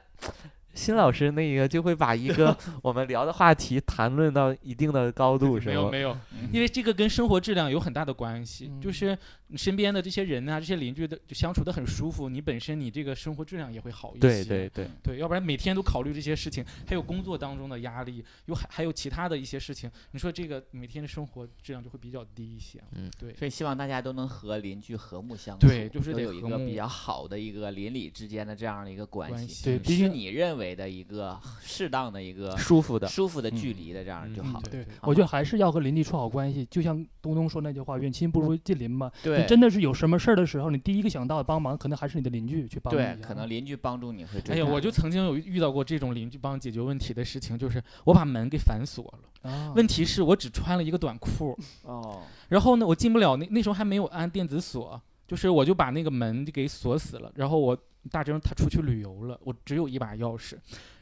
[0.73, 5.73] 辛老师那个就会把一个 我们聊的话题谈论到一定的高度，是吗？
[5.73, 6.49] 没有没有，嗯。
[6.53, 8.79] 因为这个跟生活质量有很大的关系，嗯。
[8.81, 9.17] 就是你
[9.55, 14.19] 身边的这些人啊，这些邻居的就相处的很舒服，你本身你这个生活质量也会好一些。
[14.19, 22.79] 对对对，对，要不然每天都考虑这些事情，还有工作当中的压力，有还还有其他的一些事情，你说这个每天的生活质量就会比较低一些。
[22.95, 23.33] 嗯，对。
[23.33, 33.07] 所以希望大家都能和邻居和睦相处，对就是得有一个比较好的一个邻里之间的这样的一个关系，关系嗯是对毕竟你认为的一个适当的一个舒服的。
[33.07, 34.65] 舒服的距离的这样嗯就好了。
[34.69, 39.11] 对对，我觉得还是要和邻居处好关系，就像东东说那句话“远亲不如近邻”嘛。
[39.23, 49.49] 对你真的是有什么事儿的时候，你第一个想到的帮忙，可能还是你的邻居去帮你可能邻居帮助你会最哎呀，我就曾经有遇到过这种邻居帮解决问题的事情，就是我把门给反锁了。
[49.49, 57.31] 啊问题是我只穿了一个短裤，哦，然后呢，我进不了那那时候还没有安电子锁，就是我就把那个门就给锁死了。
[57.35, 57.77] 然后我
[58.11, 60.55] 大征他出去旅游了，我只有一把钥匙，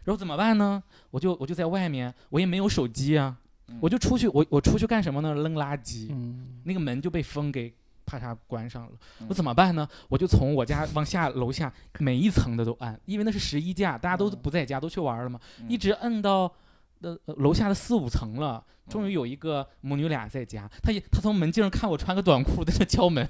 [0.04, 0.82] 然后怎么办呢？
[1.10, 3.36] 我就我就在外面，我也没有手机啊，
[3.70, 5.34] 嗯我就出去，我我出去干什么呢？
[5.34, 7.74] 扔垃圾，嗯，那个门就被风给
[8.08, 8.92] 啪嚓关上了。
[9.20, 9.88] 我嗯怎么办呢？
[10.10, 16.52] 我就从我家往下楼下每一层的都按，因为那是十一架，大家都嗯不在家，都去玩了嘛，嗯一直摁到
[17.26, 18.64] 楼下的四五层了。
[18.90, 23.22] 终嗯于有一个母女俩在家，她也她从门镜上看我穿个短裤在那敲门，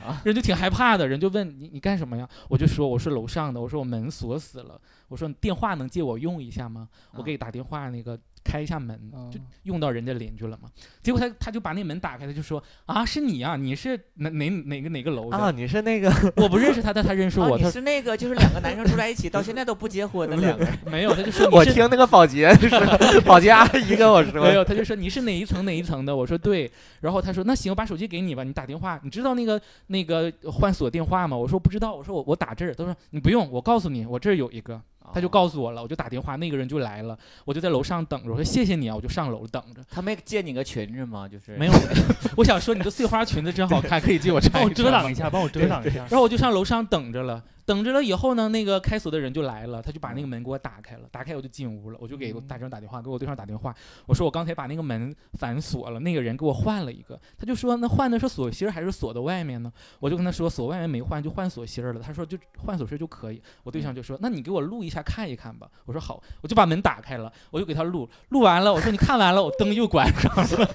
[0.00, 2.28] 啊 人就挺害怕的，人就问你你干什么呀？
[2.48, 6.88] 我就说我是楼上的，我说我门锁死了，我说你电话能借我用一下吗？
[7.14, 8.98] 我啊给你打电话那个开一下门，
[9.30, 10.68] 就嗯用到人家邻居了嘛。
[11.02, 15.36] 结果他他就把那门打开，他就说啊是你啊，你是哪哪哪个哪个楼的？
[15.36, 20.78] 啊，你是那个 我不认识他，但他认识我，哦你他是那个就是两个男生住在一起，到 现在都不结婚的两个人。
[20.90, 26.14] 没有，他就说我听那个保洁是保洁阿姨跟我说没有，他就说你是哪一层哪一层的？
[26.14, 26.70] 我说对，
[27.00, 31.36] 然后他说那行，我把手机给你吧，你打电话，你知道那个那个换锁电话吗？
[31.36, 34.80] 我说不知道，我说我我打这儿，他说你不用，我告诉你，我这儿有一个，
[35.12, 39.82] 他就哦告诉我了，我就打电话，那个人就来了，我就在楼上等着，我说谢谢你啊，我就上楼等着。
[39.90, 41.28] 他没借你个裙子吗？
[41.28, 41.72] 就是没有，
[42.36, 45.98] 我想说你的碎花裙子真好看，可以借我穿帮我遮挡一下，帮我遮挡一下。
[46.10, 53.74] 然后我就上楼上等着了，等着了以后呢，那个开锁的人就来了，他就把那个门给我打开了，打开我就进屋了，我就给我大张打电话，给我对象打电话，
[54.06, 59.72] 我说我刚才把那个门反锁了，那个人给我换了一个，他就说那换的是锁芯还是锁的外面呢？
[60.00, 62.00] 我就跟他说锁外面没换，就换锁芯儿了。
[62.00, 63.40] 他说就换锁芯就可以。
[63.62, 65.68] 我对象就说那你给我录一下看一看吧。
[65.84, 70.68] 我说好，我就把门打开了，我就给他录，录完了我说你看完了，我灯又关上了。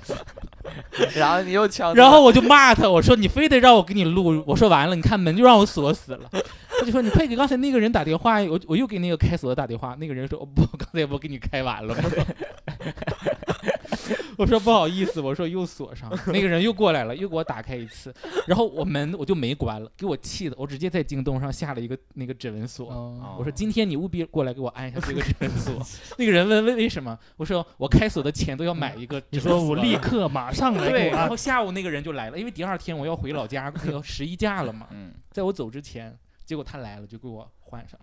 [1.16, 6.30] 然后你又敲，然后我就骂他，我说你非得让我给你录，我说完了，你看门就让我锁死了。
[6.88, 11.94] 他就说你快给刚才那个人打电话，我我又给那个开锁的打电话，那个人说、哦、不，刚才我给你开完了。
[11.94, 12.26] 我说
[14.38, 18.14] 我说不好意思，我说又锁上了，那个人又过来了，又给我打开一次，
[18.48, 22.90] 然后我门我就没关了，给我气的，我直接在京东上下了一个那个指纹锁。
[22.90, 25.86] 哦我说今天你务必过来给我按一下这个指纹锁。
[26.18, 27.18] 那个人问为为什么？
[27.36, 29.60] 我说我开锁的钱都要买一个指你纹锁了。
[29.60, 36.16] 说我立刻马上来对，然后下午那个人就来了，因为第二天我要回老家那个十一假了嘛，嗯，在我走之前，
[36.48, 38.00] 结果他来了就给我换上。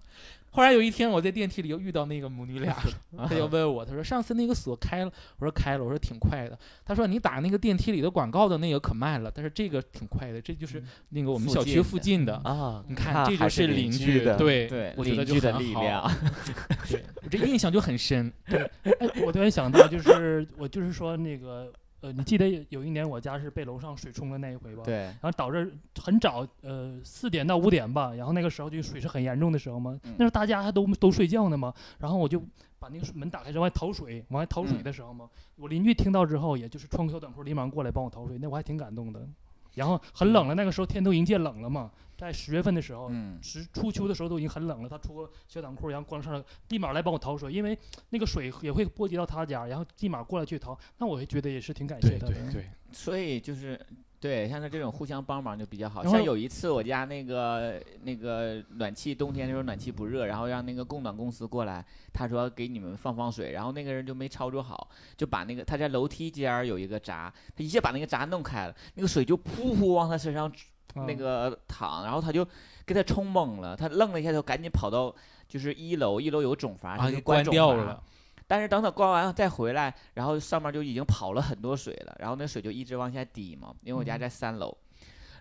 [0.50, 6.56] 后来有一天我在电梯里又遇到那个母女俩了， 他就问我，他说上次那个锁开了，我说开了，我说挺快的。
[6.84, 12.36] 他说你打那个电梯里的广告的那个可慢了，但是这个挺快的，这就是那个我们小区附近的。
[12.44, 16.12] 啊，你看，这就是邻居的，对对，我觉得邻居的就很好力量。
[16.88, 18.30] 对，我这印象就很深。
[18.44, 21.72] 哎，我突然想到，就是我就是说那个
[22.04, 24.82] 呃，你记得有一年我家是被楼上水冲了那一回吧？。
[24.84, 32.38] 对，然后导致很早，呃，四点到五点吧，然后那个时候就水是很严重的时候嘛，嗯那时候大家还都都睡觉呢嘛，然后我就
[32.78, 39.26] 把那个门打开，往外淘水，往外淘水嗯的时候嘛，我邻居听到之后，也就是穿个小短裤，连忙过来帮我淘水，那我还挺感动的。
[39.72, 47.78] 然后很冷了，那个时候天都已经渐冷了嘛，在十月份的时候，嗯，十初秋的时候都已经很冷了，他出个小短裤，然后光上了，立马来帮我淘水，因为
[48.10, 52.32] 那个水也会波及到他家，然后立马过来去淘，那我也觉得也是挺感谢他的。
[52.32, 53.78] 对对对，所以就是
[54.20, 56.02] 对，像他这种互相帮忙就比较好。
[56.02, 70.52] 像有一次我家那个那个暖气冬天的时候暖气不热，然后让那个供暖公司过来，他说给你们放放水，然后那个人就没操作好，就把那个他在楼梯间有一个闸，他一下把那个闸弄开了，那个水就噗噗往他身上啊
[70.94, 72.46] 那个躺，然后他就
[72.86, 75.14] 给他冲懵了，他愣了一下，就赶紧跑到
[75.48, 78.02] 就是一楼，一楼有个总阀，啊，他就关掉了。
[78.46, 84.76] 但是等他关完再回来，然后上面就已经跑了很多水了，然后那水就一直往下滴嘛，因为我家嗯在三楼，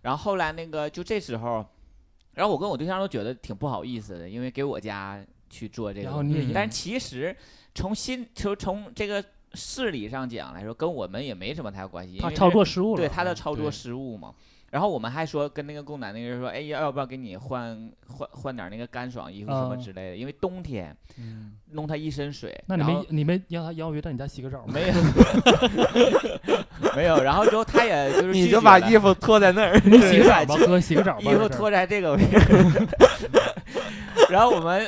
[0.04, 1.66] 然后后来那个就这时候，
[2.36, 6.10] 然后我跟我对象都觉得挺不好意思的，因为给我家去做这个
[6.54, 7.36] 但是其实
[7.76, 9.22] 从心就从这个
[9.54, 14.34] 事理上讲来说，跟我们也没什么太关系，因他操为是作失误了，对他的啊操作失误嘛。
[14.74, 22.60] 然后我们还说跟那个供暖那个人说，哎，要要不要给你换换换点那个干爽衣服什么嗯之类的，因为冬天嗯，弄他一身水。
[22.66, 24.74] 那你然后们你们让他邀约到你家洗个澡吗？
[24.74, 24.94] 没有，
[26.98, 27.22] 没有。
[27.22, 31.22] 然后之后他也就是你就把衣服脱在那儿，你洗个对澡吧，哥，洗个澡吧。
[31.22, 32.88] 衣服脱在这个位置，
[34.32, 34.84] 然后我们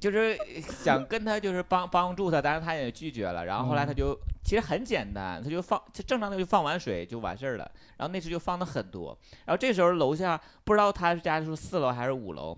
[0.00, 3.44] 就是想跟他就是帮帮助他，但是他也拒绝了。
[3.44, 7.70] 然后后来他嗯就、其实很简单，他就放就正常的就放完水就完事儿了。
[7.98, 12.56] 然后那次就放的很多，然后这时候楼下不知道他是家是四楼还是五楼，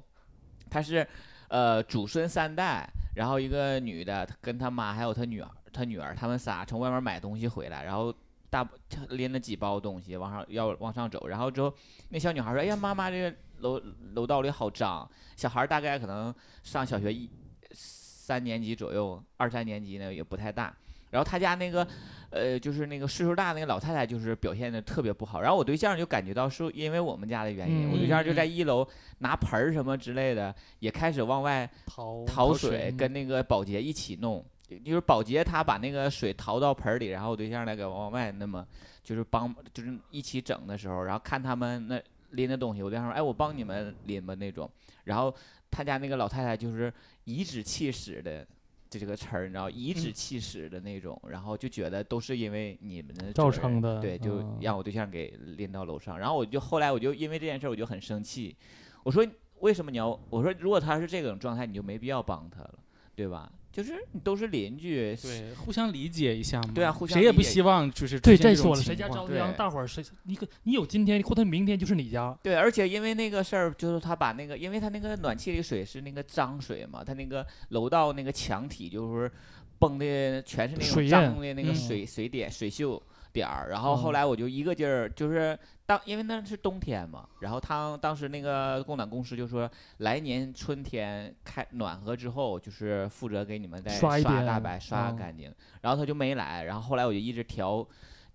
[0.70, 1.07] 他是
[1.49, 8.14] 呃祖孙三代，然后一个女的跟他妈还有他女儿，他女儿他们仨从外面买东西回来，然后。
[8.53, 8.68] 大
[9.09, 11.72] 拎了几包东西往上要往上走，然后之后
[12.11, 13.81] 那小女孩说：“哎呀，妈妈，这个楼
[14.13, 17.31] 楼道里好脏。”小孩儿大概可能上小学一
[17.73, 20.75] 三年级左右，二三年级呢也不太大。
[21.11, 21.87] 然后他家那个
[22.31, 25.41] 呃，就是那个岁数大那个老太太，就是表现的特别不好。
[25.43, 28.87] 然后我对象就感觉到是因为我们家的原因，我对象就在一楼
[29.19, 34.45] 拿盆儿什么之类的，也开始往外淘淘水水，跟那个保洁一起弄。
[34.83, 38.67] 就是保洁他把那个水淘到盆儿里，然后我对象那个往外那么
[39.05, 42.03] 就是帮就是一起整的时候，然后看他们那
[42.33, 44.70] 拎的东西，我对象说：“哎，我帮你们拎吧那种。”
[45.05, 45.35] 然后
[45.70, 46.93] 他家那个老太太就是
[47.24, 48.47] 颐指气使的。
[48.91, 58.55] 就这个词儿，你知道，颐指嗯气使的那种，然后就觉得都是因为你们的造成的对，就啊让我对象给拎到楼上，然后我就后来我就因为这件事我就很生气，
[59.03, 59.26] 我说
[59.61, 60.09] 为什么你要？
[60.28, 62.74] 我说如果他是这种状态，你就没必要帮他了，
[63.14, 63.51] 对吧？
[63.73, 66.70] 就是你都是邻居，对，互相理解一下嘛。
[66.75, 79.33] 对啊互相谁也不希望就是对，出现这种再说了，谁家情况着凉，对大伙儿谁你可你有今天或者明天就是你家，对，而且因为那个事儿，就是他把那个，因为他那个暖气里水是那个脏水嘛，他那个楼道那个墙体就是
[79.79, 83.01] 崩的全是那种脏的那个嗯水、水点水锈
[83.33, 97.87] 点儿，然后后嗯来我就一个劲儿就是当因为那是冬天嘛，然后他当时那个供暖公司就说来年春天开暖和之后，就是负责给你们再刷大白刷嗯干净，然后他就没来，然后后来我就一直调。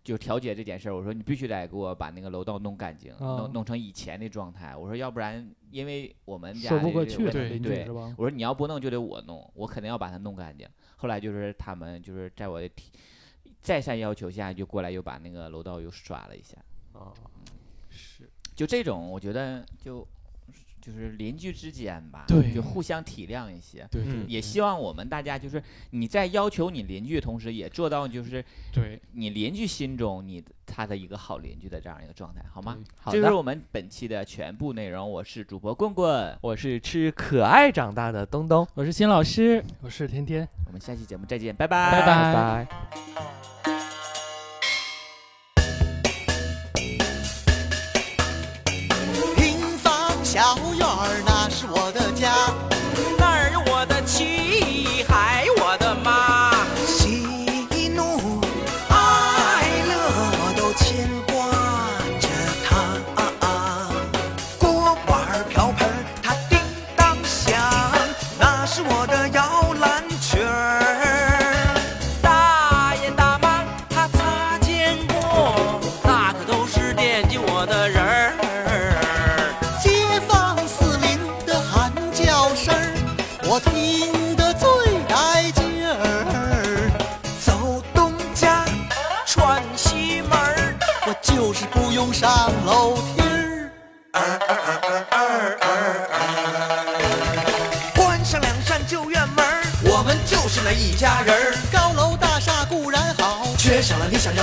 [0.03, 4.73] 就调节这件事儿，我说你必须得给我把那个楼道弄干净，啊弄弄成以前的状态。
[4.73, 8.15] 我说要不然，因为我们家说不的过去对邻居是，吧？
[8.17, 10.65] 我说你要不弄就得我弄，我肯定要把它弄干净。
[10.95, 12.89] 后来就是他们就是在我的提
[13.67, 16.55] 再三要求下，就过来又把那个楼道又刷了一下。
[16.93, 17.13] 哦，
[17.89, 20.07] 是就这种，我觉得就
[20.87, 23.85] 就是邻居之间吧，对就互相体谅一些。
[23.91, 32.77] 对嗯也希望我们大家就是你在要求你邻居的同时，也做到就是对，你邻居心中你他的一个好邻居的这样一个状态，好吗？
[33.01, 35.11] 好的，这就是我们本期的全部内容。
[35.11, 40.47] 我是主播棍棍，我是吃可爱长大的东东，我是新老师，我是天天。
[40.67, 43.76] 我们下期节目再见，拜拜，拜拜
[50.37, 51.86] 小院儿那是我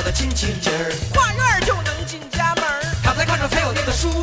[0.04, 0.92] 的亲情劲儿。
[1.14, 2.84] 跨院儿就能进家门儿。
[3.02, 4.22] 他在炕上才有那个舒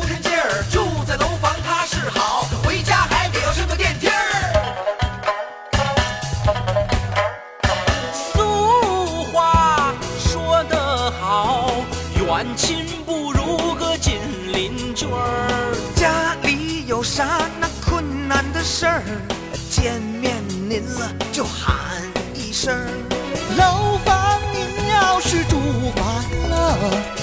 [26.62, 27.21] 儿。